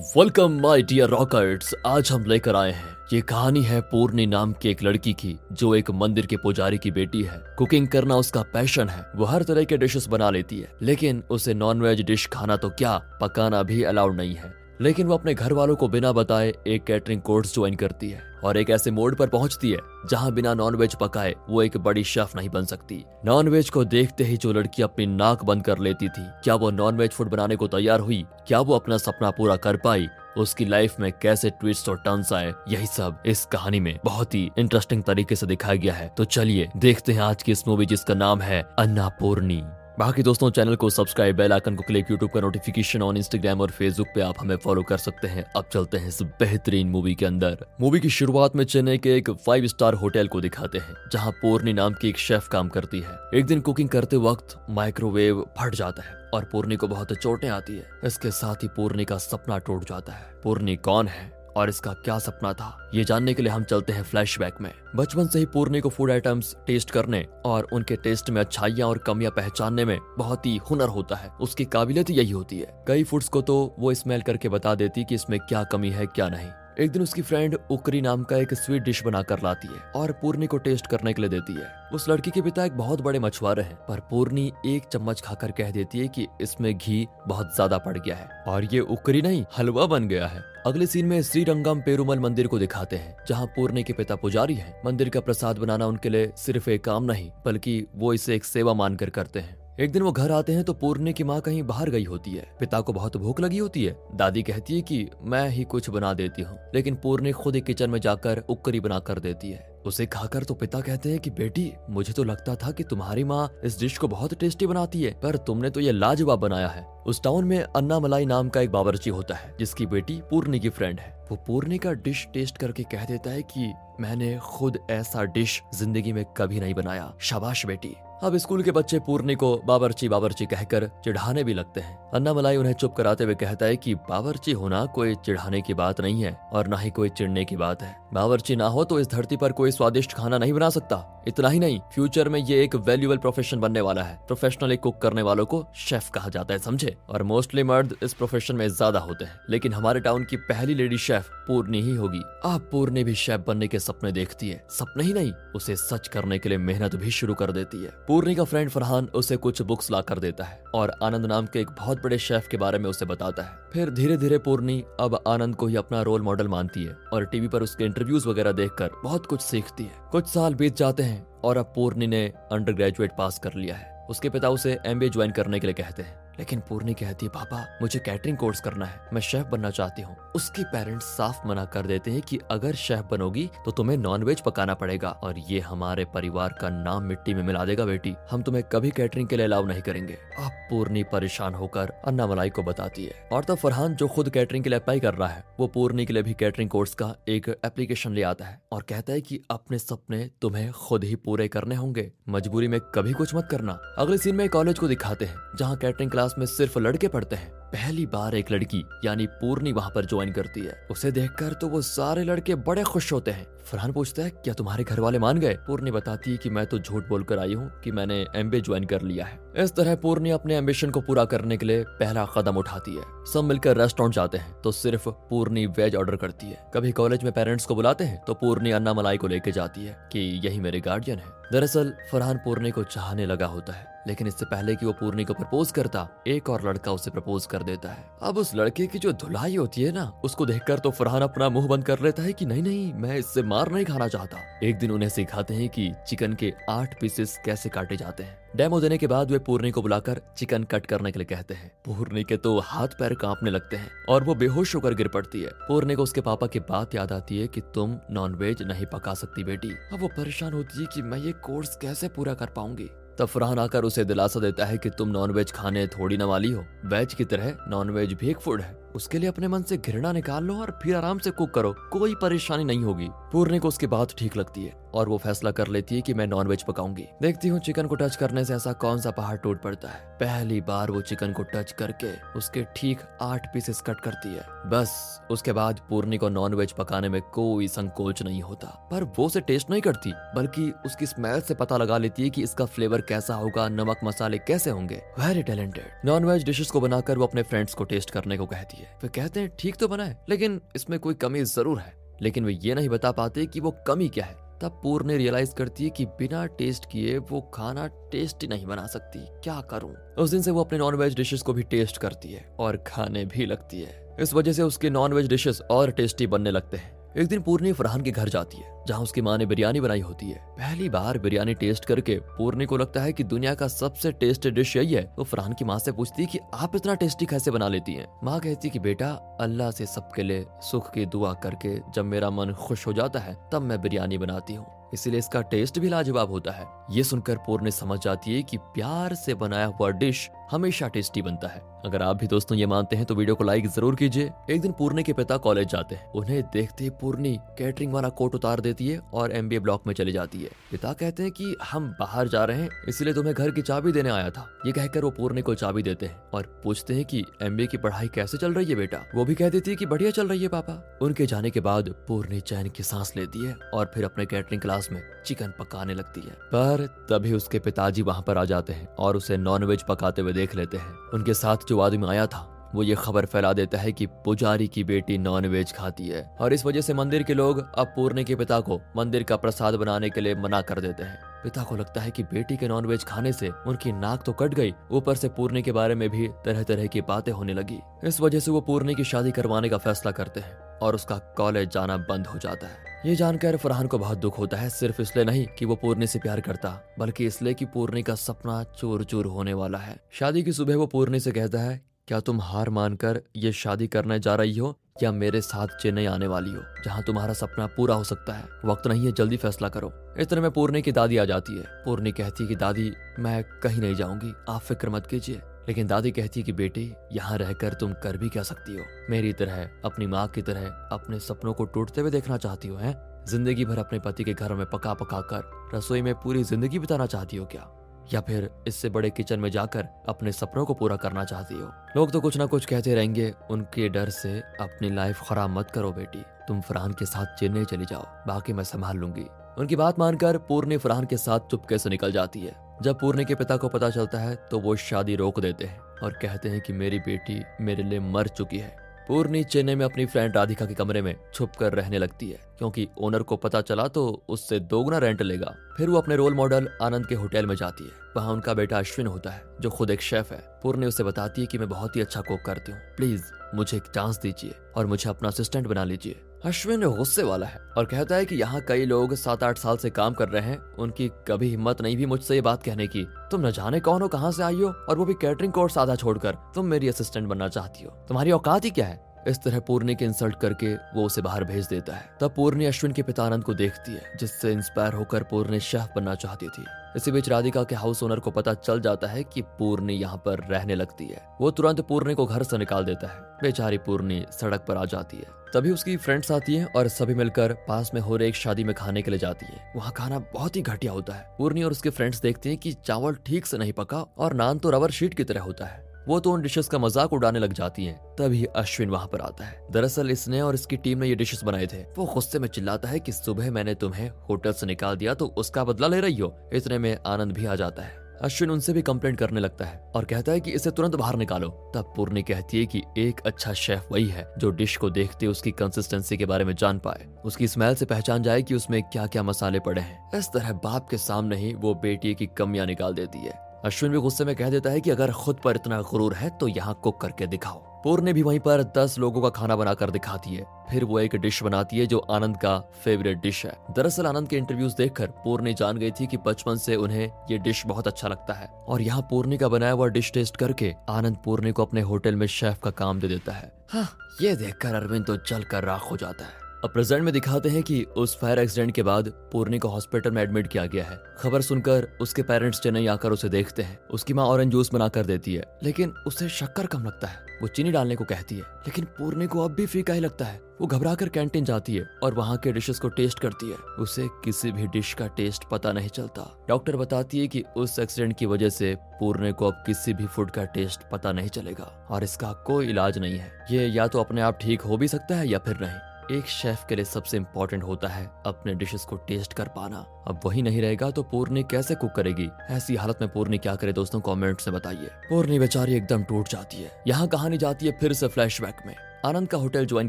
Welcome 0.00 0.60
my 0.60 0.82
dear 0.82 1.08
रॉकर्ट्स 1.08 1.74
आज 1.86 2.12
हम 2.12 2.24
लेकर 2.24 2.56
आए 2.56 2.72
हैं। 2.72 2.96
ये 3.12 3.20
कहानी 3.20 3.62
है 3.62 3.80
पूर्णी 3.80 4.26
नाम 4.26 4.52
की 4.52 4.70
एक 4.70 4.82
लड़की 4.82 5.12
की, 5.12 5.38
जो 5.52 5.74
एक 5.74 5.90
मंदिर 5.90 6.26
के 6.26 6.36
पुजारी 6.36 6.78
की 6.78 6.90
बेटी 6.90 7.22
है। 7.22 7.54
कुकिंग 7.58 7.88
करना 7.88 8.16
उसका 8.16 8.42
पैशन 8.42 8.88
है। 8.88 9.06
वो 9.16 9.24
हर 9.24 9.42
तरह 9.42 9.64
के 9.64 9.76
डिशेस 9.76 10.06
बना 10.08 10.30
लेती 10.30 10.60
है। 10.60 10.72
लेकिन 10.82 11.24
उसे 11.30 11.54
नॉनवेज 11.54 12.00
डिश 12.00 12.26
खाना 12.26 12.56
तो 12.56 12.70
क्या? 12.70 13.18
पकाना 13.20 13.62
भी 13.62 13.82
अलाउड 13.82 14.16
नहीं 14.16 14.34
है। 14.34 14.57
लेकिन 14.80 15.06
वो 15.06 15.14
अपने 15.14 15.34
घर 15.34 15.52
वालों 15.52 15.76
को 15.76 15.88
बिना 15.88 16.12
बताए 16.12 16.52
एक 16.66 16.84
कैटरिंग 16.84 17.22
कोर्स 17.22 17.54
ज्वाइन 17.54 17.74
करती 17.74 18.10
है 18.10 18.22
और 18.44 18.56
एक 18.56 18.70
ऐसे 18.70 18.90
मोड 18.90 19.16
पर 19.16 19.28
पहुँचती 19.28 19.70
है 19.70 19.78
जहाँ 20.10 20.32
बिना 20.32 20.54
नॉनवेज 20.54 20.94
पकाए 20.94 21.34
वो 21.48 21.62
एक 21.62 21.76
बड़ी 21.76 22.04
शेफ 22.04 22.36
नहीं 22.36 22.48
बन 22.48 22.64
सकती। 22.64 23.04
नॉनवेज 23.24 23.70
को 23.70 23.84
देखते 23.84 24.24
ही 24.24 24.36
जो 24.36 24.52
लड़की 24.52 24.82
अपनी 24.82 25.06
नाक 25.06 25.44
बंद 25.44 25.64
कर 25.64 25.78
लेती 25.78 26.08
थी, 26.08 26.24
क्या 26.44 26.54
वो 26.54 26.70
नॉनवेज 26.70 27.10
फ़ूड 27.10 27.30
बनाने 27.30 27.56
को 27.56 27.68
तैयार 27.68 28.00
हुई? 28.00 28.24
क्या 28.46 28.60
वो 28.60 28.76
अपना 28.76 28.98
सपना 28.98 29.30
पूरा 29.30 29.56
कर 29.56 29.76
पाई? 29.76 30.06
उसकी 30.38 30.64
लाइफ 30.64 31.00
में 31.00 31.12
कैसे 31.12 31.50
ट्विस्ट 31.50 31.88
और 31.88 31.96
टर्न्स 31.96 32.32
आए? 32.32 32.52
यही 32.68 32.86
सब 32.86 33.22
इस 33.26 33.44
कहानी 33.44 33.80
में 33.80 33.98
बहुत 34.04 34.34
ही 34.34 34.50
इंटरेस्टिंग 34.58 35.02
तरीके 35.02 35.36
से 35.36 35.46
दिखाया 35.46 35.74
गया 35.74 35.94
है। 35.94 36.08
तो 36.16 36.24
चलिए 36.24 36.68
देखते 36.76 37.12
हैं 37.12 37.20
आज 37.20 37.42
की 37.42 37.52
इस 37.52 37.68
मूवी 37.68 37.86
जिसका 37.86 38.14
नाम 38.14 38.40
है 38.40 38.62
अन्ना 38.78 39.08
पूर्णी 39.20 39.62
बाकी 39.98 40.22
दोस्तों, 40.22 40.50
चैनल 40.50 40.76
को 40.76 40.88
सब्सक्राइब, 40.90 41.36
बेल 41.36 41.52
आइकन 41.52 41.76
को 41.76 41.82
क्लिक 41.82 42.10
यूट्यूब 42.10 42.30
का 42.30 42.40
नोटिफिकेशन 42.40 43.02
ऑन 43.02 43.16
इंस्टाग्राम 43.16 43.60
और 43.60 43.70
फेसबुक 43.70 44.08
पे 44.14 44.20
आप 44.20 44.34
हमें 44.40 44.56
फॉलो 44.56 44.82
कर 44.82 44.96
सकते 44.96 45.28
हैं। 45.28 45.44
अब 45.56 45.64
चलते 45.72 45.96
हैं 45.96 46.08
इस 46.08 46.22
बेहतरीन 46.22 46.88
मूवी 46.88 47.14
के 47.14 47.26
अंदर। 47.26 47.64
मूवी 47.80 48.00
की 48.00 48.08
शुरुआत 48.08 48.56
में 48.56 48.64
चेन्नई 48.64 48.98
के 48.98 49.16
एक 49.16 49.30
फाइव 49.30 49.66
स्टार 49.66 49.94
होटल 49.94 50.28
को 50.28 50.40
दिखाते 50.40 50.78
हैं, 50.78 50.94
जहाँ 51.12 51.32
पूर्णी 51.32 51.72
नाम 51.72 51.92
की 51.92 52.08
एक 52.08 52.18
शेफ 52.18 52.48
काम 52.48 52.68
करती 52.68 53.00
है। 53.00 53.18
एक 53.34 53.46
दिन 53.46 53.60
कुकिंग 53.60 53.88
करते 53.88 54.16
वक्त 54.16 54.58
माइक्रोवेव 54.70 55.46
फट 55.58 55.74
जाता 55.74 56.02
है 56.02 56.14
और 56.34 56.44
पूर्णी 56.44 56.76
को 56.76 56.88
बहुत 56.88 57.12
चोटें 57.12 57.48
आती 57.48 57.76
है। 57.76 57.90
इसके 58.04 58.30
साथ 58.30 58.54
ही 58.54 58.68
पूर्णी 58.68 59.04
का 59.04 59.18
सपना 59.18 59.58
टूट 59.58 59.88
जाता 59.88 60.12
है। 60.12 60.40
पूर्णी 60.44 60.76
कौन 60.76 61.08
है? 61.08 61.37
और 61.58 61.68
इसका 61.68 61.92
क्या 61.92 62.18
सपना 62.18 62.52
था? 62.52 62.90
ये 62.94 63.04
जानने 63.04 63.34
के 63.34 63.42
लिए 63.42 63.52
हम 63.52 63.62
चलते 63.62 63.92
हैं 63.92 64.02
फ्लैशबैक 64.02 64.60
में। 64.60 64.72
बचपन 64.96 65.26
से 65.26 65.38
ही 65.38 65.46
पूर्णी 65.46 65.80
को 65.80 65.88
फ़ूड 65.88 66.10
आइटम्स 66.10 66.54
टेस्ट 66.66 66.90
करने 66.90 67.26
और 67.44 67.68
उनके 67.72 67.96
टेस्ट 67.96 68.30
में 68.30 68.40
अच्छाइयाँ 68.40 68.88
और 68.88 68.98
कमियाँ 68.98 69.32
पहचानने 69.32 69.84
में 69.84 69.98
बहुत 70.18 70.46
ही 70.46 70.56
हुनर 70.70 70.88
होता 70.88 71.16
है। 71.16 71.30
उसकी 71.40 71.64
काबिलियत 71.64 72.10
यही 72.10 72.30
होती 72.30 72.58
है। 72.58 72.84
कई 72.88 73.04
फूड्स 73.04 73.28
को 73.28 73.42
तो 73.42 73.74
वो 73.78 73.94
स्मेल 73.94 74.22
करके 74.22 74.48
बता 74.48 74.74
देती 74.74 75.04
की 75.04 75.14
इसमें 75.14 75.38
क्या 75.40 75.64
कमी 75.64 75.90
है, 75.90 76.06
क्या 76.06 76.28
नहीं। 76.28 76.48
एक 76.80 76.90
दिन 76.92 77.02
उसकी 77.02 77.22
फ्रेंड 77.22 77.56
उकरी 77.70 78.00
नाम 78.00 78.22
का 78.22 78.36
एक 78.36 78.52
स्वीट 78.54 78.82
डिश 78.82 79.02
बनाकर 79.04 79.40
लाती 79.42 79.68
है 79.68 79.80
और 79.96 80.12
पूर्णी 80.12 80.46
को 80.46 80.58
टेस्ट 80.58 80.86
करने 80.86 81.12
के 81.12 81.22
लिए 81.22 81.30
देती 81.30 81.54
है। 81.54 81.70
उस 81.92 82.08
लड़की 82.08 82.30
के 82.30 82.42
पिता 82.42 82.64
एक 82.64 82.72
बहुत 82.72 83.00
बड़े 83.00 83.18
मछुआरे 83.18 83.62
हैं, 83.62 83.74
पर 83.88 84.00
पूर्णी 84.10 84.52
एक 84.66 84.84
चम्मच 84.84 85.20
खाकर 85.20 85.50
कह 85.52 85.70
देती 85.70 85.98
है 85.98 86.08
कि 86.08 86.26
इसमें 86.40 86.72
घी 86.76 87.06
बहुत 87.28 87.54
ज़्यादा 87.54 87.78
पड़ 87.78 87.96
गया 87.98 88.16
है 88.16 88.28
और 88.48 88.64
ये 88.64 88.80
उकरी 88.80 89.22
नहीं, 89.22 89.44
हलवा 89.58 89.86
बन 89.86 90.08
गया 90.08 90.26
है। 90.26 90.44
अगले 90.66 90.86
सीन 90.86 91.06
में 91.06 91.20
श्रीरंगम 91.22 91.80
पेरुमल 91.80 92.18
मंदिर 92.20 92.46
को 92.46 92.58
दिखाते 92.58 92.96
हैं, 92.96 93.16
जहाँ 93.28 93.46
पूर्णी 93.46 93.82
के 93.82 93.92
पिता 93.92 94.16
पुजारी 94.16 94.54
हैं। 94.54 94.74
मंदिर 94.86 95.08
का 95.08 95.20
प्रसाद 95.20 95.58
बनाना 95.58 95.86
उनके 95.86 96.08
लिए 96.08 96.32
सिर्फ़ 96.36 96.70
एक 96.70 96.84
काम 96.84 97.04
नहीं, 97.04 97.30
बल्कि 97.44 97.84
वो 97.94 98.12
इसे 98.12 98.34
एक 98.34 98.44
सेवा 98.44 98.74
मानकर 98.74 99.10
करते 99.10 99.40
हैं। 99.40 99.57
एक 99.80 99.92
दिन 99.92 100.02
वो 100.02 100.12
घर 100.12 100.32
आते 100.32 100.52
हैं 100.52 100.64
तो 100.64 100.72
पूर्णी 100.72 101.12
की 101.12 101.24
माँ 101.24 101.40
कहीं 101.40 101.62
बाहर 101.62 101.90
गई 101.90 102.04
होती 102.04 102.30
है। 102.30 102.56
पिता 102.60 102.80
को 102.80 102.92
बहुत 102.92 103.16
भूख 103.16 103.40
लगी 103.40 103.58
होती 103.58 103.84
है। 103.84 103.98
दादी 104.14 104.42
कहती 104.42 104.74
है 104.74 104.82
कि, 104.82 105.10
मैं 105.22 105.48
ही 105.48 105.64
कुछ 105.64 105.90
बना 105.90 106.14
देती 106.14 106.42
हूँ। 106.42 106.58
लेकिन 106.74 106.94
पूर्णी 106.94 107.32
खुद 107.32 107.54
ही 107.54 107.60
किचन 107.60 107.90
में 107.90 108.00
जाकर 108.00 108.44
उक्करी 108.48 108.80
बना 108.80 108.98
कर 108.98 109.18
देती 109.18 109.50
है। 109.50 109.82
उसे 109.86 110.06
खाकर 110.06 110.44
तो 110.44 110.54
पिता 110.54 110.80
कहते 110.80 111.10
हैं 111.10 111.18
कि, 111.18 111.30
बेटी, 111.30 111.72
मुझे 111.90 112.12
तो 112.12 112.24
लगता 112.24 112.54
था 112.54 112.70
कि 112.70 112.82
तुम्हारी 112.82 113.24
माँ 113.24 113.52
इस 113.64 113.80
डिश 113.80 113.98
को 113.98 114.08
बहुत 114.08 114.34
टेस्टी 114.34 114.66
बनाती 114.66 115.02
है, 115.02 115.20
पर 115.22 115.36
तुमने 115.36 115.70
तो 115.70 115.80
ये 115.80 115.92
लाजवाब 115.92 116.38
बनाया 116.38 116.68
है। 116.68 116.86
उस 117.06 117.22
टाउन 117.22 117.44
में 117.44 117.62
अन्ना 117.62 118.00
मलाई 118.00 118.26
नाम 118.26 118.48
का 118.48 118.60
एक 118.60 118.70
बावर्ची 118.70 119.10
होता 119.10 119.34
है, 119.34 119.56
जिसकी 119.58 119.86
बेटी 119.86 120.20
पूर्णी 120.30 120.60
की 120.60 120.68
फ्रेंड 120.68 121.00
है। 121.00 121.26
वो 121.30 121.36
पूर्णी 121.36 121.78
का 121.78 121.92
डिश 121.92 122.28
टेस्ट 122.34 122.56
करके 122.56 122.82
कह 122.82 123.04
देता 123.04 123.30
है 123.30 123.42
कि, 123.42 123.72
मैंने 124.00 124.38
खुद 124.38 124.78
ऐसा 124.90 125.24
डिश 125.24 125.62
ज़िंदगी 125.74 126.12
में 126.12 126.24
कभी 126.36 126.60
नहीं 126.60 126.74
बनाया। 126.74 127.14
शाबाश 127.20 127.66
बेटी। 127.66 127.96
अब 128.22 128.36
स्कूल 128.36 128.62
के 128.62 128.70
बच्चे 128.70 128.98
पूर्णी 128.98 129.34
को 129.34 129.54
बाबरची 129.66 130.08
बाबरची 130.08 130.46
कहकर 130.46 130.86
चिढ़ाने 131.04 131.42
भी 131.44 131.54
लगते 131.54 131.80
हैं। 131.80 131.96
अन्ना 132.14 132.32
मलाई 132.34 132.56
उन्हें 132.56 132.72
चुप 132.72 132.94
कराते 132.94 133.24
हुए 133.24 133.34
कहता 133.34 133.66
है 133.66 133.76
कि 133.76 133.94
बाबरची 134.08 134.52
होना 134.52 134.84
कोई 134.86 135.14
चिढ़ाने 135.14 135.60
की 135.60 135.74
बात 135.74 136.00
नहीं 136.00 136.22
है 136.22 136.32
और 136.52 136.68
न 136.68 136.78
ही 136.78 136.90
कोई 136.90 137.08
चिढ़ने 137.08 137.44
की 137.44 137.56
बात 137.56 137.82
है। 137.82 137.94
बाबरची 138.14 138.56
ना 138.56 138.66
हो 138.66 138.84
तो 138.84 138.98
इस 139.00 139.10
धरती 139.10 139.36
पर 139.36 139.52
कोई 139.52 139.70
स्वादिष्ट 139.70 140.12
खाना 140.12 140.38
नहीं 140.38 140.52
बना 140.52 140.70
सकता। 140.70 141.04
इतना 141.28 141.48
ही 141.48 141.58
नहीं, 141.58 141.78
फ्यूचर 141.94 142.28
में 142.28 142.38
ये 142.40 142.62
एक 142.64 142.74
वैल्यूबल 142.76 143.16
प्रोफेशन 143.16 143.60
बनने 143.60 143.80
वाला 143.80 144.02
है। 144.02 144.18
प्रोफेशनली 144.26 144.76
कुक 144.76 145.00
करने 145.02 145.22
वालों 145.22 145.44
को 145.46 145.64
शेफ 145.76 146.08
कहा 146.10 146.28
जाता 146.28 146.54
है, 146.54 146.58
समझे? 146.58 146.96
और 147.08 147.22
मोस्टली 147.22 147.62
मर्द 147.62 147.94
इस 148.02 148.14
प्रोफेशन 148.14 148.56
में 148.56 148.66
ज़्यादा 148.68 148.98
होते 148.98 149.24
हैं। 149.24 149.40
लेकिन 149.50 149.72
हमारे 149.72 150.00
टाउन 150.00 150.24
की 150.24 150.36
पहली 150.36 150.74
लेडी 150.74 150.98
शेफ 150.98 151.28
पूर्णी 151.48 151.80
ही 151.82 151.94
होगी। 151.94 152.22
आप 152.44 152.68
पूर्णी 152.72 153.04
भी 153.04 153.14
शेफ 153.14 153.44
बनने 153.46 153.68
के 153.68 153.78
सपने 153.78 154.12
देखती 154.12 154.48
है। 154.48 154.64
सपने 154.70 155.04
ही 155.04 155.12
नहीं, 155.12 155.32
उसे 155.54 155.76
सच 155.76 156.08
करने 156.08 156.38
के 156.38 156.48
लिए 156.48 156.58
मेहनत 156.58 156.96
भी 156.96 157.10
शुरू 157.10 157.34
कर 157.34 157.52
देती 157.52 157.84
है। 157.84 157.90
पूर्णी 158.08 158.34
का 158.34 158.44
फ्रेंड 158.44 158.70
फरहान 158.70 159.04
उसे 159.14 159.36
कुछ 159.36 159.62
बुक्स 159.62 159.90
ला 159.90 160.00
कर 160.00 160.18
देता 160.18 160.44
है 160.44 160.62
और 160.74 160.92
आनंद 161.02 161.26
नाम 161.26 161.46
के 161.46 161.60
एक 161.60 161.70
बहुत 161.70 162.02
बड़े 162.02 162.18
शेफ 162.18 162.48
के 162.48 162.56
बारे 162.56 162.78
में 162.78 162.90
उसे 162.90 163.04
बताता 163.04 163.42
है। 163.42 163.50
फिर 163.72 163.90
धीरे 163.90 164.16
धीरे 164.16 164.38
पूर्णी 164.38 164.84
अब 165.00 165.24
आनंद 165.28 165.56
को 165.56 165.66
ही 165.66 165.76
अपना 165.76 166.02
रोल 166.02 166.22
मॉडल 166.22 166.48
मानती 166.48 166.84
है 166.84 166.96
और 167.12 167.24
टीवी 167.24 167.48
पर 167.48 167.62
उसके 167.62 167.84
इंटरव्यूज़ 167.84 168.28
वगैरह 168.28 168.52
देखकर 168.52 168.90
बहुत 169.04 169.26
कुछ 169.26 169.40
सीखती 169.40 169.84
है। 169.84 169.90
कुछ 170.12 170.26
साल 170.26 170.54
बीत 170.54 170.76
जाते 170.76 171.02
हैं 171.02 171.26
और 171.44 171.56
अब 171.56 171.72
पूर्णी 171.74 172.06
ने 172.06 172.32
अंडर 172.52 172.72
ग्रेजुएट 172.72 173.12
पास 173.18 173.38
कर 173.38 173.54
लिया 173.54 173.74
है। 173.74 174.06
उसके 174.10 174.30
पिता 174.30 174.48
उसे 174.48 174.78
एम 174.86 175.08
ज्वाइन 175.08 175.30
करने 175.30 175.60
के 175.60 175.66
लिए 175.66 175.74
कहते 175.74 176.02
हैं। 176.02 176.27
लेकिन 176.38 176.60
पूर्णी 176.60 176.94
कहती 176.94 177.26
है, 177.26 177.30
पापा, 177.30 177.64
मुझे 177.82 177.98
कैटरिंग 177.98 178.36
कोर्स 178.36 178.60
करना 178.60 178.86
है। 178.86 179.00
मैं 179.12 179.20
शेफ 179.20 179.46
बनना 179.46 179.70
चाहती 179.70 180.02
हूँ। 180.02 180.16
उसके 180.36 180.62
पेरेंट्स 180.62 181.04
साफ़ 181.06 181.46
मना 181.46 181.64
कर 181.64 181.86
देते 181.86 182.10
हैं 182.10 182.22
कि 182.22 182.38
अगर 182.50 182.74
शेफ 182.76 183.04
बनोगी 183.10 183.48
तो 183.64 183.70
तुम्हें 183.70 183.96
नॉनवेज 183.98 184.40
पकाना 184.40 184.74
पड़ेगा 184.74 185.10
और 185.10 185.38
ये 185.38 185.60
हमारे 185.60 186.04
परिवार 186.04 186.56
का 186.60 186.68
नाम 186.68 187.02
मिट्टी 187.02 187.34
में 187.34 187.42
मिला 187.42 187.64
देगा 187.64 187.84
बेटी। 187.84 188.14
हम 188.30 188.42
तुम्हें 188.42 188.62
कभी 188.72 188.90
कैटरिंग 188.90 189.28
के 189.28 189.36
लिए 189.36 189.46
अलाउ 189.46 189.64
नहीं 189.64 189.82
करेंगे। 189.82 190.14
अब 190.38 190.50
पूर्णी 190.70 191.02
परेशान 191.02 191.54
होकर 191.54 191.92
अन्ना 192.06 192.26
मलाई 192.26 192.50
को 192.50 192.62
बताती 192.62 193.04
है। 193.04 193.28
और 193.32 193.44
तब 193.44 193.54
फरहान, 193.54 193.94
जो 193.94 194.08
खुद 194.08 194.28
कैटरिंग 194.30 194.64
के 194.64 194.70
लिए 194.70 194.78
अप्लाई 194.78 195.00
कर 195.00 195.14
रहा 195.14 195.28
है, 195.28 195.44
वो 195.60 195.66
पूर्णी 195.66 196.06
के 196.06 196.12
लिए 196.12 196.22
भी 196.22 196.34
कैटरिंग 196.34 196.70
कोर्स 196.70 196.94
का 196.94 197.14
एक 197.28 197.48
एप्लीकेशन 197.64 198.12
ले 198.12 198.22
आता 198.22 198.44
है 198.44 198.60
और 198.72 198.82
कहता 198.82 199.12
है 199.12 199.20
की 199.20 199.40
अपने 199.50 199.78
सपने 199.78 200.30
तुम्हें 200.42 200.70
खुद 200.72 201.04
ही 201.04 201.14
पूरे 201.16 201.48
करने 201.48 201.74
होंगे। 201.74 202.10
मजबूरी 202.28 202.68
में 202.68 202.80
कभी 202.94 203.12
कुछ 203.12 203.34
मत 203.34 203.48
करना। 203.50 203.78
अगले 203.98 204.18
सीन 204.18 204.34
में 204.34 204.48
कॉलेज 204.48 204.78
को 204.78 204.88
दिखाते 204.88 205.24
हैं, 205.24 205.36
जहाँ 205.56 205.76
कैटरिंग 205.76 206.10
क्लास 206.10 206.27
में 206.38 206.46
सिर्फ़ 206.46 206.78
लड़के 206.78 207.08
पढ़ते 207.08 207.36
हैं। 207.36 207.67
पहली 207.72 208.06
बार 208.06 208.34
एक 208.34 208.50
लड़की, 208.52 208.84
यानी 209.04 209.26
पूर्णी, 209.26 209.72
वहाँ 209.72 209.90
पर 209.94 210.04
ज्वाइन 210.04 210.32
करती 210.32 210.60
है। 210.60 210.86
उसे 210.90 211.10
देखकर 211.10 211.52
तो 211.52 211.68
वो 211.68 211.80
सारे 211.82 212.24
लड़के 212.24 212.54
बड़े 212.54 212.82
खुश 212.82 213.12
होते 213.12 213.30
हैं। 213.30 213.46
फरहान 213.64 213.92
पूछता 213.92 214.22
है, 214.22 214.30
क्या 214.30 214.54
तुम्हारे 214.54 214.84
घर 214.84 215.00
वाले 215.00 215.18
मान 215.18 215.38
गए? 215.38 215.54
पूर्णी 215.66 215.90
बताती 215.90 216.30
है 216.30 216.36
कि 216.36 216.50
मैं 216.50 216.66
तो 216.66 216.78
झूठ 216.78 217.08
बोलकर 217.08 217.38
आई 217.38 217.54
हूँ, 217.54 217.70
कि 217.80 217.90
मैंने 217.90 218.24
एमबी 218.36 218.60
ज्वाइन 218.60 218.84
कर 218.84 219.02
लिया 219.02 219.26
है। 219.26 219.38
इस 219.56 219.74
तरह 219.76 219.94
पूर्णी 219.94 220.30
अपने 220.30 220.56
एम्बिशन 220.56 220.90
को 220.90 221.00
पूरा 221.00 221.24
करने 221.24 221.56
के 221.56 221.66
लिए 221.66 221.84
पहला 221.90 222.24
कदम 222.36 222.56
उठाती 222.56 222.94
है। 222.96 223.04
सब 223.32 223.44
मिलकर 223.44 223.76
रेस्टोरेंट 223.76 224.14
जाते 224.14 224.38
हैं 224.38 224.60
तो 224.60 224.72
सिर्फ़ 224.72 225.08
पूर्णी 225.08 225.66
वेज 225.68 225.96
ऑर्डर 225.96 226.16
करती 226.16 226.46
है। 226.46 226.70
कभी 226.74 226.92
कॉलेज 226.92 227.24
में 227.24 227.32
पेरेंट्स 227.32 227.66
को 227.66 227.74
बुलाते 227.74 228.04
हैं 228.04 228.22
तो 228.24 228.34
पूर्णी 228.34 228.70
अन्ना 228.70 228.94
मलाई 228.94 229.16
को 229.16 229.26
लेके 229.26 229.52
जाती 229.52 229.84
है, 229.84 230.08
कि 230.12 230.18
यही 230.44 230.60
मेरे 230.60 230.80
गार्जियन 230.80 231.18
है। 231.18 231.36
दरअसल, 231.52 231.92
फरहान 232.12 232.36
पूर्णी 232.36 232.70
को 232.70 232.82
चाहने 232.84 233.26
लगा 233.26 233.46
होता 233.46 233.72
है, 233.72 233.86
लेकिन 234.06 234.26
इससे 234.26 234.46
पहले 234.46 234.74
कि 234.76 234.86
वो 234.86 234.92
पूर्णी 234.92 235.24
को 235.24 235.34
प्रपोज 235.34 235.70
करता, 235.72 236.08
एक 236.26 236.50
और 236.50 236.68
लड़का 236.68 236.92
उसे 236.92 237.10
प्रपोज 237.10 237.46
कर 237.46 237.57
देता 237.62 237.88
है। 237.88 238.06
अब 238.22 238.38
उस 238.38 238.54
लड़के 238.54 238.86
की 238.86 238.98
जो 238.98 239.12
धुलाई 239.12 239.56
होती 239.56 239.82
है 239.82 239.92
ना, 239.92 240.04
उसको 240.24 240.46
देखकर 240.46 240.78
तो 240.78 240.90
फरहान 240.90 241.22
अपना 241.22 241.48
मुँह 241.48 241.66
बंद 241.68 241.84
कर 241.84 242.00
लेता 242.00 242.22
है 242.22 242.32
कि 242.32 242.46
नहीं 242.46 242.62
नहीं, 242.62 242.92
मैं 242.94 243.16
इससे 243.16 243.42
मार 243.42 243.72
नहीं 243.72 243.84
खाना 243.84 244.08
चाहता। 244.08 244.38
एक 244.62 244.78
दिन 244.78 244.90
उन्हें 244.90 245.08
सिखाते 245.08 245.54
हैं 245.54 245.68
कि 245.68 245.92
चिकन 246.08 246.32
के 246.32 246.52
आठ 246.70 247.00
पीसेस 247.00 247.38
कैसे 247.44 247.68
काटे 247.68 247.96
जाते 247.96 248.22
हैं। 248.22 248.36
डेमो 248.56 248.80
देने 248.80 248.98
के 248.98 249.06
बाद 249.06 249.30
वे 249.30 249.38
पूर्णी 249.38 249.70
को 249.70 249.82
बुलाकर 249.82 250.20
चिकन 250.36 250.64
कट 250.64 250.86
करने 250.86 251.12
के 251.12 251.18
लिए 251.18 251.26
कहते 251.26 251.54
हैं। 251.54 251.70
पूर्णी 251.84 252.24
के 252.24 252.36
तो 252.36 252.58
हाथ 252.58 252.88
पैर 252.88 253.14
कांपने 253.14 253.50
लगते 253.50 253.76
हैं 253.76 253.90
और 254.08 254.24
वो 254.24 254.34
बेहोश 254.34 254.74
होकर 254.74 254.94
गिर 254.94 255.08
पड़ती 255.08 255.42
है। 255.42 255.50
पूर्णी 255.68 255.94
को 255.94 256.02
उसके 256.02 256.20
पापा 256.20 256.46
की 256.46 256.60
बात 256.60 256.94
याद 256.94 257.12
आती 257.12 257.40
है 257.40 257.46
कि 257.46 257.60
तुम 257.74 257.98
नॉनवेज 258.10 258.62
नहीं 258.62 258.86
पका 258.86 259.14
सकती 259.14 259.44
बेटी। 259.44 259.70
अब 259.92 260.00
वो 260.00 260.08
परेशान 260.08 260.52
होती 260.52 260.80
है 260.80 260.86
कि 260.86 261.02
मैं 261.02 261.18
ये 261.18 261.32
कोर्स 261.44 261.76
कैसे 261.76 262.08
पूरा 262.08 262.34
कर 262.34 262.46
पाऊँगी? 262.46 262.88
तब 263.18 263.26
फरहान 263.26 263.58
आकर 263.58 263.84
उसे 263.84 264.04
दिलासा 264.04 264.40
देता 264.40 264.64
है 264.64 264.78
कि 264.78 264.90
तुम 264.90 265.08
नॉनवेज 265.08 265.52
खाने 265.52 265.86
थोड़ी 265.86 266.16
न 266.16 266.22
वाली 266.22 266.50
हो। 266.52 266.64
वेज 266.84 267.14
की 267.14 267.24
तरह 267.24 267.56
नॉनवेज 267.68 268.12
भी 268.12 268.30
एक 268.30 268.38
फ़ूड 268.38 268.60
है। 268.60 268.87
उसके 268.98 269.18
लिए 269.18 269.28
अपने 269.28 269.48
मन 269.48 269.62
से 269.62 269.76
घृणा 269.76 270.10
निकाल 270.12 270.44
लो 270.44 270.54
और 270.54 270.78
फिर 270.82 270.96
आराम 270.96 271.18
से 271.18 271.30
कुक 271.30 271.50
करो। 271.50 271.74
कोई 271.92 272.14
परेशानी 272.14 272.64
नहीं 272.64 272.82
होगी। 272.82 273.08
पूर्णे 273.32 273.58
को 273.58 273.68
उसकी 273.68 273.86
बात 273.86 274.14
ठीक 274.18 274.36
लगती 274.36 274.64
है 274.64 274.72
और 274.94 275.08
वो 275.08 275.16
फैसला 275.18 275.50
कर 275.50 275.68
लेती 275.68 275.94
है 275.94 276.00
कि 276.00 276.14
मैं 276.14 276.26
नॉनवेज 276.26 276.62
पकाऊँगी। 276.62 277.04
देखती 277.22 277.48
हूँ 277.48 277.58
चिकन 277.60 277.86
को 277.86 277.94
टच 277.94 278.16
करने 278.16 278.44
से 278.44 278.54
ऐसा 278.54 278.72
कौन 278.82 279.00
सा 279.00 279.10
पहाड़ 279.10 279.36
टूट 279.36 279.60
पड़ता 279.62 279.88
है। 279.88 280.00
पहली 280.20 280.60
बार 280.60 280.90
वो 280.90 281.00
चिकन 281.00 281.32
को 281.32 281.42
टच 281.52 281.72
करके 281.72 282.12
उसके 282.38 282.64
ठीक 282.76 283.02
आठ 283.22 283.46
पीसेस 283.54 283.82
कट 283.86 284.00
करती 284.00 284.34
है। 284.34 284.46
बस, 284.70 285.20
उसके 285.30 285.52
बाद 285.52 285.80
पूर्णी 285.88 286.18
को 286.18 286.28
नॉनवेज 286.28 286.72
पकाने 286.72 287.08
में 287.08 287.20
कोई 287.34 287.68
संकोच 287.68 288.22
नहीं 288.22 288.42
होता। 288.42 288.66
पर 288.90 289.04
वो 289.16 289.26
उसे 289.26 289.40
टेस्ट 289.42 289.70
नहीं 289.70 289.80
करती, 289.80 290.12
बल्कि 290.34 290.70
उसकी 290.86 291.06
स्मेल 291.06 291.40
से 291.40 291.54
पता 291.54 291.76
लगा 291.76 291.98
लेती 291.98 292.22
है 292.22 292.30
कि 292.30 292.42
इसका 292.42 292.64
फ्लेवर 292.66 293.00
कैसा 293.00 293.34
होगा, 293.34 293.68
नमक 293.68 294.00
मसाले 294.04 294.38
कैसे 294.38 294.70
होंगे। 294.70 295.02
वेरी 295.18 295.42
टैलेंटेड 295.42 296.06
नॉनवेज 296.06 296.44
डिशेस 296.44 296.70
को 296.70 296.80
बनाकर 296.80 297.18
वो 297.18 297.26
अपने 297.26 297.42
फ्रेंड्स 297.42 297.74
को 297.74 297.84
टेस्ट 297.84 298.10
करने 298.10 298.38
को 298.38 298.46
कहती 298.46 298.76
है। 298.76 298.87
है 298.88 298.98
वे 299.02 299.08
कहते 299.08 299.40
हैं, 299.40 299.52
ठीक 299.58 299.76
तो 299.76 299.88
बना 299.88 300.04
है, 300.04 300.24
लेकिन 300.28 300.60
इसमें 300.76 300.98
कोई 301.00 301.14
कमी 301.14 301.44
ज़रूर 301.44 301.78
है। 301.78 301.96
लेकिन 302.22 302.44
वे 302.44 302.58
ये 302.62 302.74
नहीं 302.74 302.88
बता 302.88 303.12
पाते 303.12 303.46
कि 303.46 303.60
वो 303.60 303.70
कमी 303.86 304.08
क्या 304.08 304.24
है। 304.24 304.36
तब 304.62 304.80
पूर्णे 304.82 305.16
रियलाइज़ 305.16 305.54
करती 305.54 305.84
है 305.84 305.90
कि 305.90 306.04
बिना 306.06 306.46
टेस्ट 306.46 306.90
किए 306.90 307.18
वो 307.18 307.40
खाना 307.40 307.86
टेस्ट 307.86 308.44
नहीं 308.44 308.66
बना 308.66 308.86
सकती। 308.86 309.18
क्या 309.18 309.60
करूँ? 309.60 309.94
उस 310.18 310.30
दिन 310.30 310.42
से 310.42 310.50
वो 310.50 310.64
अपने 310.64 310.78
नॉनवेज 310.78 311.14
डिशेस 311.14 311.42
को 311.42 311.52
भी 311.52 311.62
टेस्ट 311.62 311.98
करती 311.98 312.32
है 312.32 312.56
और 312.58 312.76
खाने 312.76 313.24
भी 313.24 313.46
लगती 313.46 313.80
है। 313.80 314.16
इस 314.20 314.34
वजह 314.34 314.52
से 314.52 314.62
उसके 314.62 314.90
नॉनवेज 314.90 315.28
डिशेस 315.28 315.60
और 315.70 315.90
टेस्टी 315.90 316.26
बनने 316.26 316.50
लगते 316.50 316.76
हैं। 316.76 317.12
एक 317.16 317.28
दिन 317.28 317.42
पूर्णी 317.42 317.72
फरहान 317.72 318.02
के 318.02 318.10
घर 318.10 318.28
जाती 318.28 318.56
है। 318.56 318.77
जहाँ 318.88 319.00
उसकी 319.00 319.20
माँ 319.20 319.36
ने 319.38 319.46
बिरयानी 319.46 319.80
बनाई 319.80 320.00
होती 320.00 320.30
है। 320.30 320.38
पहली 320.58 320.88
बार 320.88 321.18
बिरयानी 321.18 321.54
टेस्ट 321.54 321.84
करके 321.84 322.18
पूर्णी 322.28 322.66
को 322.66 322.76
लगता 322.76 323.00
है 323.02 323.12
कि 323.12 323.24
दुनिया 323.24 323.54
का 323.54 323.68
सबसे 323.68 324.12
टेस्टी 324.12 324.50
डिश 324.50 324.76
यही 324.76 324.94
है। 324.94 325.02
तो 325.16 325.24
फरहान 325.24 325.52
की 325.52 325.64
माँ 325.64 325.78
से 325.78 325.92
पूछती 325.92 326.22
है 326.22 326.28
कि 326.28 326.38
आप 326.54 326.76
इतना 326.76 326.94
टेस्टी 326.94 327.26
कैसे 327.26 327.50
बना 327.50 327.68
लेती 327.68 327.94
हैं? 327.94 328.06
माँ 328.24 328.38
कहती 328.40 328.68
है 328.68 328.72
कि 328.72 328.78
बेटा, 328.78 329.10
अल्लाह 329.40 329.70
से 329.70 329.86
सबके 329.86 330.22
लिए 330.22 330.46
सुख 330.62 330.90
की 330.92 331.06
दुआ 331.06 331.32
करके 331.34 331.76
जब 331.94 332.04
मेरा 332.04 332.30
मन 332.30 332.52
खुश 332.58 332.86
हो 332.86 332.92
जाता 332.92 333.18
है, 333.18 333.36
तब 333.52 333.62
मैं 333.62 333.80
बिरयानी 333.82 334.18
बनाती 334.18 334.54
हूँ। 334.54 334.66
इसीलिए 334.94 335.18
इसका 335.18 335.40
टेस्ट 335.42 335.78
भी 335.78 335.88
लाजवाब 335.88 336.30
होता 336.30 336.50
है। 336.50 336.66
ये 336.90 337.02
सुनकर 337.04 337.36
पूर्णी 337.36 337.70
समझ 337.70 337.98
जाती 338.00 338.34
है 338.34 338.42
कि 338.42 338.56
प्यार 338.56 339.14
से 339.14 339.34
बनाया 339.34 339.66
हुआ 339.68 339.88
डिश 339.92 340.28
हमेशा 340.50 340.88
टेस्टी 340.88 341.22
बनता 341.22 341.48
है। 341.48 341.60
अगर 341.84 342.02
आप 342.02 342.16
भी 342.16 342.26
दोस्तों 342.26 342.56
ये 342.58 342.66
मानते 342.66 342.96
हैं 342.96 343.04
तो 343.06 343.14
वीडियो 343.14 343.34
को 343.36 343.44
लाइक 343.44 343.66
ज़रूर 343.66 343.94
कीजिए। 343.94 344.30
एक 344.50 344.60
दिन 344.60 344.72
पूर्णी 344.72 345.02
के 345.02 345.12
पिता 345.12 345.36
कॉलेज 345.36 345.68
जाते 345.68 345.94
हैं। 345.94 346.10
उन्हें 346.12 346.42
देखते 346.52 346.84
ही 346.84 346.90
पूर्णी 346.90 347.36
कैटरिंग 347.58 347.92
वाला 347.92 348.08
कोट 348.10 348.34
उतार 348.34 348.60
देती 348.60 348.77
है 348.86 348.98
और 348.98 349.32
एमबीए 349.32 349.58
ब्लॉक 349.58 349.86
में 349.86 349.94
चली 349.94 350.12
जाती 350.12 350.42
है। 350.42 350.50
पिता 350.70 350.92
कहते 350.92 351.22
हैं 351.22 351.32
कि 351.32 351.56
हम 351.64 351.88
बाहर 352.00 352.28
जा 352.28 352.44
रहे 352.44 352.62
हैं, 352.62 352.68
इसलिए 352.88 353.14
तुम्हें 353.14 353.34
घर 353.34 353.50
की 353.50 353.62
चाबी 353.62 353.92
देने 353.92 354.10
आया 354.10 354.30
था। 354.30 354.48
ये 354.66 354.72
कहकर 354.72 355.04
वो 355.04 355.10
पूर्णी 355.10 355.42
को 355.42 355.54
चाबी 355.54 355.82
देते 355.82 356.06
हैं 356.06 356.22
और 356.34 356.60
पूछते 356.64 356.94
हैं 356.94 357.04
कि 357.04 357.24
एमबीए 357.42 357.66
की 357.66 357.76
पढ़ाई 357.76 358.08
कैसे 358.08 358.38
चल 358.38 358.52
रही 358.52 358.66
है 358.66 358.74
बेटा? 358.74 359.02
वो 359.14 359.24
भी 359.24 359.34
कह 359.34 359.50
देती 359.50 359.70
है 359.70 359.76
कि 359.76 359.86
बढ़िया 359.86 360.10
चल 360.10 360.28
रही 360.28 360.42
है 360.42 360.48
पापा। 360.48 360.98
उनके 361.02 361.26
जाने 361.26 361.50
के 361.50 361.60
बाद 361.60 361.88
पूर्णी 362.08 362.40
चैन 362.40 362.68
की 362.68 362.82
सांस 362.82 363.12
लेती 363.16 363.44
है 363.46 363.54
और 363.74 363.90
फिर 363.94 364.04
अपने 364.04 364.26
कैटरिंग 364.26 364.62
क्लास 364.62 364.88
में 364.92 365.02
चिकन 365.26 365.52
पकाने 365.58 365.94
लगती 365.94 366.20
है। 366.20 366.32
पर 366.48 366.86
तभी 367.10 367.32
उसके 367.32 367.58
पिताजी 367.58 368.02
वहाँ 368.02 368.22
पर 368.22 368.38
आ 368.38 368.44
जाते 368.44 368.72
हैं 368.72 368.86
और 368.88 369.16
उसे 369.16 369.36
नॉनवेज 369.36 369.82
पकाते 369.82 370.22
हुए 370.22 370.32
देख 370.32 370.54
लेते 370.54 370.76
हैं। 370.76 370.94
उनके 371.14 371.34
साथ 371.34 371.68
जो 371.68 371.80
आदमी 371.80 372.06
आया 372.06 372.26
था 372.26 372.54
वो 372.74 372.82
ये 372.82 372.94
खबर 372.94 373.26
फैला 373.26 373.52
देता 373.52 373.78
है 373.78 373.92
कि 373.92 374.06
पुजारी 374.24 374.66
की 374.68 374.84
बेटी 374.84 375.18
नॉन 375.18 375.46
वेज 375.46 375.72
खाती 375.72 376.08
है 376.08 376.22
और 376.40 376.52
इस 376.52 376.64
वजह 376.66 376.80
से 376.80 376.94
मंदिर 376.94 377.22
के 377.22 377.34
लोग 377.34 377.58
अब 377.74 377.86
पूर्णे 377.86 378.24
के 378.24 378.34
पिता 378.36 378.60
को 378.60 378.80
मंदिर 378.96 379.22
का 379.22 379.36
प्रसाद 379.36 379.74
बनाने 379.74 380.10
के 380.10 380.20
लिए 380.20 380.34
मना 380.34 380.60
कर 380.60 380.80
देते 380.80 381.02
हैं। 381.02 381.18
पिता 381.42 381.62
को 381.62 381.76
लगता 381.76 382.00
है 382.00 382.10
कि 382.10 382.22
बेटी 382.24 382.56
के 382.56 382.68
नॉन 382.68 382.86
वेज 382.86 383.04
खाने 383.04 383.32
से 383.32 383.48
उनकी 383.66 383.92
नाक 383.92 384.22
तो 384.22 384.32
कट 384.32 384.54
गई, 384.54 384.74
ऊपर 384.90 385.14
से 385.14 385.28
पूर्णे 385.28 385.62
के 385.62 385.72
बारे 385.72 385.94
में 385.94 386.08
भी 386.10 386.28
तरह 386.44 386.62
तरह 386.62 386.86
की 386.86 387.00
बातें 387.00 387.32
होने 387.32 387.54
लगी। 387.54 387.78
इस 388.04 388.20
वजह 388.20 388.40
से 388.40 388.50
वो 388.50 388.60
पूर्णे 388.60 388.94
की 388.94 389.04
शादी 389.04 389.30
करवाने 389.30 389.68
का 389.68 389.78
फैसला 389.78 390.12
करते 390.12 390.40
हैं 390.40 390.56
और 390.78 390.94
उसका 390.94 391.18
कॉलेज 391.36 391.70
जाना 391.70 391.96
बंद 392.08 392.26
हो 392.26 392.38
जाता 392.38 392.66
है। 392.66 392.86
ये 393.06 393.14
जानकर 393.16 393.56
फरहान 393.56 393.86
को 393.86 393.98
बहुत 393.98 394.18
दुख 394.18 394.38
होता 394.38 394.56
है, 394.56 394.70
सिर्फ़ 394.70 395.02
इसलिए 395.02 395.24
नहीं 395.24 395.46
कि 395.58 395.64
वो 395.64 395.74
पूर्णी 395.74 396.06
से 396.06 396.18
प्यार 396.18 396.40
करता, 396.40 396.80
बल्कि 396.98 397.26
इसलिए 397.26 397.54
कि 397.54 397.64
पूर्णी 397.64 398.02
का 398.02 398.14
सपना 398.14 398.62
चूर 398.78 399.04
चूर 399.04 399.26
होने 399.26 399.54
वाला 399.54 399.78
है। 399.78 400.00
शादी 400.12 400.42
की 400.42 400.52
सुबह 400.52 400.76
वो 400.76 400.86
पूर्णी 400.86 401.20
से 401.20 401.32
कहता 401.32 401.58
है 401.60 401.80
क्या 402.08 402.20
तुम 402.20 402.40
हार 402.40 402.70
मानकर 402.70 403.22
ये 403.36 403.52
शादी 403.52 403.86
करने 403.86 404.20
जा 404.20 404.34
रही 404.34 404.58
हो? 404.58 404.78
या 405.02 405.12
मेरे 405.12 405.40
साथ 405.40 405.66
चेन्नई 405.66 406.06
आने 406.06 406.26
वाली 406.26 406.50
हो, 406.50 406.62
जहाँ 406.84 407.02
तुम्हारा 407.02 407.32
सपना 407.34 407.66
पूरा 407.66 407.94
हो 407.94 408.04
सकता 408.04 408.32
है? 408.32 408.44
वक्त 408.64 408.86
नहीं 408.86 409.06
है, 409.06 409.12
जल्दी 409.12 409.36
फैसला 409.36 409.68
करो। 409.68 410.14
इतने 410.18 410.40
में 410.40 410.50
पूर्णी 410.50 410.82
की 410.82 410.92
दादी 410.92 411.16
आ 411.16 411.24
जाती 411.24 411.58
है। 411.58 411.64
पूर्णी 411.66 412.12
कहती 412.12 412.42
है 412.42 412.48
कि, 412.48 412.56
दादी, 412.56 412.92
मैं 413.18 413.44
कहीं 413.44 413.80
नहीं 413.80 413.94
जाऊँगी। 413.94 414.34
आप 414.48 414.60
फ़िक्र 414.60 414.88
मत 414.90 415.06
कीजिए। 415.06 415.36
लेकिन 415.36 415.86
दादी 415.86 416.10
कहती 416.10 416.40
है 416.40 416.44
कि, 416.44 416.52
बेटी, 416.52 416.92
यहाँ 417.12 417.38
रहकर 417.38 417.74
तुम 417.74 417.92
कर 417.92 418.16
भी 418.16 418.28
क्या 418.28 418.42
सकती 418.42 418.76
हो? 418.76 418.84
मेरी 419.10 419.32
तरह, 419.32 419.70
अपनी 419.84 420.06
माँ 420.06 420.28
की 420.28 420.42
तरह, 420.42 420.66
अपने 420.92 421.20
सपनों 421.20 421.54
को 421.54 421.64
टूटते 421.64 422.00
हुए 422.00 422.10
देखना 422.10 422.36
चाहती 422.36 422.68
हो, 422.68 422.76
हैं? 422.76 423.24
ज़िंदगी 423.26 423.64
भर 423.64 423.78
अपने 423.78 423.98
पति 423.98 424.24
के 424.24 424.34
घर 424.34 424.54
में 424.54 424.66
पका 424.66 424.94
पका 424.94 425.20
कर 425.20 425.70
रसोई 425.74 426.02
में 426.02 426.14
पूरी 426.14 426.44
ज़िंदगी 426.44 426.78
बिताना 426.78 427.06
चाहती 427.06 427.36
हो 427.36 427.46
क्या? 427.46 427.74
या 428.12 428.20
फिर 428.20 428.50
इससे 428.68 428.88
बड़े 428.88 429.10
किचन 429.10 429.40
में 429.40 429.50
जाकर 429.50 429.88
अपने 430.08 430.32
सपनों 430.32 430.64
को 430.64 430.74
पूरा 430.74 430.96
करना 430.96 431.24
चाहती 431.24 431.54
हो? 431.54 431.70
लोग 431.96 432.12
तो 432.12 432.20
कुछ 432.20 432.36
ना 432.36 432.46
कुछ 432.46 432.64
कहते 432.64 432.94
रहेंगे, 432.94 433.32
उनके 433.50 433.88
डर 433.88 434.10
से 434.10 434.38
अपनी 434.60 434.90
लाइफ 434.90 435.22
खराब 435.28 435.50
मत 435.50 435.70
करो 435.70 435.92
बेटी। 435.92 436.22
तुम 436.48 436.60
फरहान 436.60 436.92
के 436.92 437.06
साथ 437.06 437.36
चेन्नई 437.36 437.64
चली 437.64 437.84
जाओ, 437.84 438.06
बाकी 438.26 438.52
मैं 438.52 438.64
संभाल 438.64 438.96
लूँगी। 438.96 439.26
उनकी 439.58 439.76
बात 439.76 439.98
मानकर 439.98 440.38
पूर्णी 440.38 440.76
फरहान 440.76 441.04
के 441.04 441.16
साथ 441.16 441.50
चुपके 441.50 441.78
से 441.78 441.90
निकल 441.90 442.12
जाती 442.12 442.40
है। 442.40 442.56
जब 442.82 442.98
पूर्णी 443.00 443.24
के 443.24 443.34
पिता 443.34 443.56
को 443.56 443.68
पता 443.68 443.90
चलता 443.90 444.18
है 444.18 444.34
तो 444.50 444.58
वो 444.58 444.74
शादी 444.78 445.16
रोक 445.16 445.40
देते 445.40 445.64
हैं 445.64 445.80
और 446.02 446.12
कहते 446.12 446.48
हैं 446.48 446.60
कि 446.60 446.72
मेरी 446.72 446.98
बेटी 446.98 447.42
मेरे 447.60 447.82
लिए 447.82 448.00
मर 448.00 448.28
चुकी 448.28 448.58
है। 448.58 448.76
पूर्णी 449.08 449.42
चेन्नई 449.44 449.74
में 449.74 449.84
अपनी 449.84 450.06
फ्रेंड 450.06 450.36
राधिका 450.36 450.66
के 450.66 450.74
कमरे 450.74 451.02
में 451.02 451.14
छुप 451.34 451.56
कर 451.56 451.72
रहने 451.72 451.98
लगती 451.98 452.30
है। 452.30 452.47
क्योंकि 452.58 452.86
ओनर 452.98 453.22
को 453.22 453.36
पता 453.36 453.60
चला 453.60 453.86
तो 453.88 454.04
उससे 454.28 454.60
दोगुना 454.60 454.98
रेंट 454.98 455.22
लेगा। 455.22 455.54
फिर 455.76 455.90
वो 455.90 455.98
अपने 455.98 456.16
रोल 456.16 456.34
मॉडल 456.34 456.68
आनंद 456.82 457.06
के 457.06 457.14
होटल 457.14 457.46
में 457.46 457.54
जाती 457.54 457.84
है। 457.84 457.90
वहाँ 458.16 458.32
उनका 458.32 458.54
बेटा 458.54 458.78
अश्विन 458.78 459.06
होता 459.06 459.30
है, 459.30 459.42
जो 459.60 459.70
खुद 459.70 459.90
एक 459.90 460.00
शेफ 460.00 460.32
है। 460.32 460.42
पूर्णी 460.62 460.86
उसे 460.86 461.04
बताती 461.04 461.40
है 461.40 461.46
कि 461.46 461.58
मैं 461.58 461.68
बहुत 461.68 461.96
ही 461.96 462.00
अच्छा 462.00 462.20
कुक 462.20 462.40
करती 462.46 462.72
हूँ। 462.72 462.80
प्लीज़ 462.96 463.22
मुझे 463.54 463.76
एक 463.76 463.82
चांस 463.84 464.18
दीजिए 464.18 464.54
और 464.76 464.86
मुझे 464.86 465.08
अपना 465.10 465.28
असिस्टेंट 465.28 465.66
बना 465.66 465.84
लीजिए। 465.84 466.20
अश्विन 466.44 466.86
गुस्से 466.88 467.22
वाला 467.22 467.46
है 467.46 467.60
और 467.78 467.84
कहता 467.84 468.16
है 468.16 468.24
कि 468.24 468.36
यहाँ 468.36 468.60
कई 468.60 468.84
लोग 468.84 469.14
सात 469.14 469.42
आठ 469.42 469.58
साल 469.58 469.76
से 469.76 469.90
काम 469.90 470.14
कर 470.14 470.28
रहे 470.28 470.42
हैं। 470.42 470.58
उनकी 470.78 471.08
कभी 471.28 471.48
हिम्मत 471.48 471.80
नहीं 471.82 471.96
भी 471.96 472.06
मुझसे 472.06 472.34
ये 472.34 472.40
बात 472.40 472.62
कहने 472.62 472.86
की। 472.86 473.06
तुम 473.30 473.46
न 473.46 473.50
जाने 473.50 473.80
कौन 473.80 474.02
हो, 474.02 474.08
कहाँ 474.08 474.30
से 474.32 474.42
आई 474.42 474.54
हो 474.54 474.68
और 474.88 474.98
वो 474.98 475.04
भी 475.04 475.14
कैटरिंग 475.14 475.52
कोर्स 475.52 475.78
आधा 475.78 475.96
छोड़कर 475.96 476.36
तुम 476.54 476.66
मेरी 476.66 476.88
असिस्टेंट 476.88 477.26
बनना 477.28 477.48
चाहती 477.48 477.84
हो। 477.84 477.90
तुम्हारी 478.08 478.30
औकात 478.30 478.64
ही 478.64 478.70
क्या 478.70 478.86
है? 478.86 479.07
इस 479.28 479.42
तरह 479.42 479.60
पूर्णी 479.60 479.94
के 479.94 480.04
इंसल्ट 480.04 480.36
करके 480.40 480.74
वो 480.94 481.04
उसे 481.04 481.22
बाहर 481.22 481.44
भेज 481.44 481.66
देता 481.66 481.94
है। 481.94 482.10
तब 482.20 482.34
पूर्णी 482.36 482.66
अश्विन 482.66 482.92
के 482.92 483.02
पिता 483.02 483.24
आनंद 483.24 483.44
को 483.44 483.54
देखती 483.54 483.92
है, 483.92 484.12
जिससे 484.20 484.52
इंस्पायर 484.52 484.92
होकर 484.92 485.22
पूर्णी 485.22 485.60
शेफ 485.60 485.88
बनना 485.96 486.14
चाहती 486.14 486.48
थी। 486.48 486.64
इसी 486.96 487.12
बीच 487.12 487.28
राधिका 487.28 487.62
के 487.62 487.74
हाउस 487.74 488.02
ओनर 488.02 488.18
को 488.18 488.30
पता 488.30 488.54
चल 488.54 488.80
जाता 488.80 489.06
है 489.06 489.24
कि 489.24 489.42
पूर्णी 489.58 489.94
यहाँ 489.94 490.16
पर 490.16 490.40
रहने 490.40 490.74
लगती 490.74 491.06
है। 491.06 491.22
वो 491.40 491.50
तुरंत 491.50 491.80
पूर्णी 491.80 492.14
को 492.14 492.26
घर 492.26 492.42
से 492.42 492.58
निकाल 492.58 492.84
देता 492.84 493.08
है। 493.08 493.18
बेचारी 493.42 493.78
पूर्णी 493.78 494.24
सड़क 494.32 494.64
पर 494.68 494.76
आ 494.76 494.84
जाती 494.84 495.16
है। 495.16 495.36
तभी 495.54 495.70
उसकी 495.70 495.96
फ्रेंड्स 495.96 496.32
आती 496.32 496.56
हैं 496.56 496.72
और 496.72 496.88
सभी 496.88 497.14
मिलकर 497.14 497.52
पास 497.68 497.90
में 497.94 498.00
हो 498.00 498.16
रहे 498.16 498.28
एक 498.28 498.34
शादी 498.34 498.64
में 498.64 498.74
खाने 498.74 499.02
के 499.02 499.10
लिए 499.10 499.20
जाती 499.20 499.46
है। 499.46 499.72
वहाँ 499.76 499.92
खाना 499.92 500.18
बहुत 500.32 500.56
ही 500.56 500.62
घटिया 500.62 500.92
होता 500.92 501.12
है। 501.12 501.34
पूर्णी 501.38 501.62
और 501.62 501.70
उसके 501.70 501.90
फ्रेंड्स 501.90 502.20
देखते 502.20 502.48
हैं 502.48 502.58
कि 502.58 502.72
चावल 502.72 503.16
ठीक 503.26 503.46
से 503.46 503.58
नहीं 503.58 503.72
पका 503.72 504.00
और 504.18 504.34
नान 504.34 504.58
तो 504.58 504.70
रबर 504.70 504.90
शीट 504.90 505.14
की 505.14 505.24
तरह 505.24 505.40
होता 505.40 505.66
है। 505.66 505.87
वो 506.08 506.18
तो 506.20 506.32
उन 506.32 506.42
डिशेस 506.42 506.68
का 506.68 506.78
मज़ाक 506.78 507.12
उड़ाने 507.12 507.38
लग 507.38 507.52
जाती 507.52 507.84
हैं। 507.84 507.96
तभी 508.16 508.44
अश्विन 508.56 508.90
वहाँ 508.90 509.06
पर 509.06 509.20
आता 509.20 509.44
है। 509.44 509.60
दरअसल 509.70 510.10
इसने 510.10 510.40
और 510.40 510.54
इसकी 510.54 510.76
टीम 510.78 510.98
ने 510.98 511.08
ये 511.08 511.14
डिशेस 511.14 511.44
बनाए 511.44 511.66
थे। 511.66 511.82
वो 511.98 512.04
गुस्से 512.06 512.38
में 512.38 512.48
चिल्लाता 512.48 512.88
है 512.88 513.00
कि 513.00 513.12
सुबह 513.12 513.50
मैंने 513.50 513.74
तुम्हें 513.76 514.10
होटल 514.28 514.52
से 514.52 514.66
निकाल 514.66 514.96
दिया 514.96 515.14
तो 515.14 515.26
उसका 515.38 515.64
बदला 515.64 515.86
ले 515.86 516.00
रही 516.00 516.18
हो? 516.18 516.34
इतने 516.52 516.78
में 516.78 516.96
आनंद 517.06 517.32
भी 517.32 517.46
आ 517.46 517.54
जाता 517.54 517.82
है। 517.82 518.06
अश्विन 518.22 518.50
उनसे 518.50 518.72
भी 518.72 518.82
कंप्लेंट 518.82 519.18
करने 519.18 519.40
लगता 519.40 519.64
है 519.64 519.78
और 519.94 520.04
कहता 520.04 520.32
है 520.32 520.40
कि 520.40 520.50
इसे 520.50 520.70
तुरंत 520.70 520.94
बाहर 520.94 521.16
निकालो। 521.16 521.48
तब 521.74 521.92
पूर्णी 521.96 522.22
कहती 522.22 522.58
है 522.58 522.66
कि 522.66 522.82
एक 522.98 523.20
अच्छा 523.26 523.52
शेफ 523.54 523.88
वही 523.92 524.06
है 524.06 524.26
जो 524.38 524.50
डिश 524.52 524.76
को 524.76 524.90
देखते 524.90 525.26
उसकी 525.26 525.50
कंसिस्टेंसी 525.50 526.16
के 526.16 526.26
बारे 526.26 526.44
में 526.44 526.54
जान 526.54 526.78
पाए। 526.78 527.06
उसकी 527.24 527.48
स्मेल 527.48 527.74
से 527.74 527.84
पहचान 527.84 528.22
जाए 528.22 528.42
कि 528.42 528.54
उसमें 528.54 528.82
क्या 528.82 529.06
क्या 529.06 529.22
मसाले 529.22 529.60
पड़े 529.60 529.82
हैं। 529.82 530.18
इस 530.18 530.28
तरह 530.28 530.52
बाप 530.64 530.88
के 530.88 530.98
सामने 530.98 531.36
ही 531.36 531.52
वो 531.54 531.74
बेटी 531.74 532.14
की 532.14 532.26
कमियाँ 532.38 532.66
निकाल 532.66 532.94
देती 532.94 533.18
है। 533.18 533.47
अश्विन 533.64 533.92
भी 533.92 533.98
गुस्से 533.98 534.24
में 534.24 534.34
कह 534.36 534.50
देता 534.50 534.70
है 534.70 534.80
कि 534.80 534.90
अगर 534.90 535.12
खुद 535.12 535.40
पर 535.44 535.56
इतना 535.56 535.80
गुरूर 535.82 536.14
है 536.14 536.28
तो 536.30 536.48
यहाँ 536.48 536.74
कुक 536.82 537.00
करके 537.00 537.26
दिखाओ। 537.26 537.66
पूर 537.84 538.00
ने 538.02 538.12
भी 538.12 538.22
वहीं 538.22 538.38
पर 538.40 538.62
दस 538.76 538.98
लोगों 538.98 539.20
का 539.22 539.28
खाना 539.30 539.56
बनाकर 539.56 539.90
दिखाती 539.90 540.34
है। 540.34 540.44
फिर 540.70 540.84
वो 540.84 540.98
एक 541.00 541.14
डिश 541.16 541.42
बनाती 541.42 541.78
है 541.78 541.86
जो 541.86 541.98
आनंद 541.98 542.36
का 542.36 542.58
फेवरेट 542.84 543.20
डिश 543.22 543.44
है। 543.46 543.52
दरअसल 543.76 544.06
आनंद 544.06 544.28
के 544.28 544.36
इंटरव्यूज़ 544.36 544.74
देखकर 544.76 545.10
पूर्णी 545.24 545.54
जान 545.54 545.76
गई 545.76 545.90
थी 545.90 546.06
कि 546.06 546.16
बचपन 546.16 546.56
से 546.56 546.76
उन्हें 546.76 547.10
ये 547.30 547.38
डिश 547.38 547.66
बहुत 547.66 547.88
अच्छा 547.88 548.08
लगता 548.08 548.34
है। 548.34 548.48
और 548.68 548.82
यहाँ 548.82 549.06
पूर्णी 549.10 549.38
का 549.38 549.48
बनाया 549.48 549.72
हुआ 549.72 549.88
डिश 549.88 550.12
टेस्ट 550.12 550.36
करके 550.36 550.74
आनंद 550.88 551.16
पूर्णी 551.24 551.52
को 551.52 551.64
अपने 551.64 551.80
होटल 551.82 552.16
में 552.16 552.26
शेफ 552.26 552.58
का 552.64 552.70
काम 552.72 553.00
दे 553.00 553.08
देता 553.08 553.32
है। 553.32 553.52
हाँ, 553.70 553.88
ये 554.22 554.36
देखकर 554.36 554.74
अरविंद 554.74 555.06
तो 555.06 555.16
जल 555.18 555.42
कर 555.42 555.64
राख 555.64 555.90
हो 555.90 555.96
जाता 555.96 556.24
है। 556.24 556.47
अब 556.64 556.70
प्रेजेंट 556.70 557.02
में 557.02 557.12
दिखाते 557.14 557.48
हैं 557.48 557.62
कि 557.62 557.82
उस 557.96 558.18
फायर 558.18 558.38
एक्सीडेंट 558.38 558.74
के 558.74 558.82
बाद 558.82 559.08
पूर्णी 559.32 559.58
को 559.58 559.68
हॉस्पिटल 559.68 560.10
में 560.10 560.22
एडमिट 560.22 560.46
किया 560.46 560.64
गया 560.66 560.84
है। 560.84 560.98
खबर 561.18 561.40
सुनकर 561.40 561.86
उसके 562.00 562.22
पेरेंट्स 562.22 562.60
चेन्नई 562.60 562.86
आकर 562.86 563.12
उसे 563.12 563.28
देखते 563.28 563.62
हैं। 563.62 563.78
उसकी 563.90 564.14
माँ 564.14 564.24
ऑरेंज 564.24 564.50
जूस 564.52 564.72
बना 564.72 564.88
कर 564.88 565.06
देती 565.06 565.34
है, 565.34 565.44
लेकिन 565.62 565.90
उसे 566.06 566.28
शक्कर 566.28 566.66
कम 566.66 566.84
लगता 566.84 567.06
है। 567.06 567.26
वो 567.42 567.48
चीनी 567.48 567.70
डालने 567.70 567.96
को 567.96 568.04
कहती 568.04 568.34
है, 568.34 568.42
लेकिन 568.42 568.84
पूर्णी 568.84 569.26
को 569.26 569.40
अब 569.40 569.54
भी 569.54 569.66
फीका 569.66 569.94
ही 569.94 570.00
लगता 570.00 570.24
है। 570.24 570.40
वो 570.60 570.66
घबरा 570.66 570.94
कर 570.94 571.08
कैंटीन 571.08 571.44
जाती 571.44 571.76
है 571.76 571.86
और 572.02 572.14
वहाँ 572.14 572.36
के 572.36 572.52
डिशेस 572.52 572.78
को 572.78 572.88
टेस्ट 572.88 573.18
करती 573.18 573.50
है। 573.50 573.56
उसे 573.56 574.08
किसी 574.24 574.52
भी 574.52 574.66
डिश 574.66 574.94
का 574.94 575.06
टेस्ट 575.06 575.44
पता 575.50 575.72
नहीं 575.72 575.88
चलता। 575.88 576.44
डॉक्टर 576.48 576.76
बताती 576.76 577.20
है 577.20 577.26
कि 577.26 577.44
उस 577.56 577.78
एक्सीडेंट 577.78 578.18
की 578.18 578.26
वजह 578.26 578.48
से 578.48 578.74
पूर्णे 579.00 579.32
को 579.32 579.46
अब 579.46 579.62
किसी 579.66 579.94
भी 579.94 580.06
फ़ूड 580.06 580.30
का 580.30 580.44
टेस्ट 580.44 580.80
पता 580.92 581.12
नहीं 581.12 581.28
चलेगा। 581.28 581.86
और 581.90 582.04
इसका 582.04 582.32
कोई 582.46 582.68
इलाज 582.68 582.98
नहीं 582.98 583.18
है। 583.18 583.46
ये 583.50 583.66
या 583.66 583.86
तो 583.86 584.00
अपने 584.00 584.20
आप 584.20 584.38
ठीक 584.42 584.60
हो 584.60 584.76
भी 584.76 584.88
सकता 584.88 585.16
है 585.16 585.28
या 585.28 585.38
फिर 585.38 585.58
नहीं। 585.60 585.87
एक 586.10 586.26
शेफ 586.26 586.64
के 586.68 586.76
लिए 586.76 586.84
सबसे 586.84 587.16
इम्पोर्टेंट 587.16 587.62
होता 587.62 587.88
है 587.88 588.10
अपने 588.26 588.54
डिशेस 588.54 588.84
को 588.84 588.96
टेस्ट 588.96 589.32
कर 589.32 589.48
पाना। 589.48 589.78
अब 590.08 590.20
वही 590.24 590.42
नहीं 590.42 590.60
रहेगा 590.62 590.90
तो 590.90 591.02
पूर्णी 591.02 591.42
कैसे 591.42 591.74
कुक 591.74 591.92
करेगी? 591.92 592.28
ऐसी 592.50 592.76
हालत 592.76 592.98
में 593.00 593.12
पूर्णी 593.12 593.38
क्या 593.38 593.54
करे 593.54 593.72
दोस्तों 593.72 594.00
कमेंट्स 594.00 594.48
में 594.48 594.56
बताइए। 594.56 594.90
पूर्णी 595.10 595.38
बेचारी 595.38 595.74
एकदम 595.74 596.02
टूट 596.02 596.28
जाती 596.28 596.62
है। 596.62 596.82
यहाँ 596.86 597.08
कहानी 597.08 597.38
जाती 597.38 597.66
है 597.66 597.72
फिर 597.72 597.92
से 597.92 598.08
फ्लैशबैक 598.08 598.56
में। 598.66 598.74
आनंद 599.04 599.28
का 599.28 599.38
होटल 599.38 599.66
ज्वाइन 599.66 599.88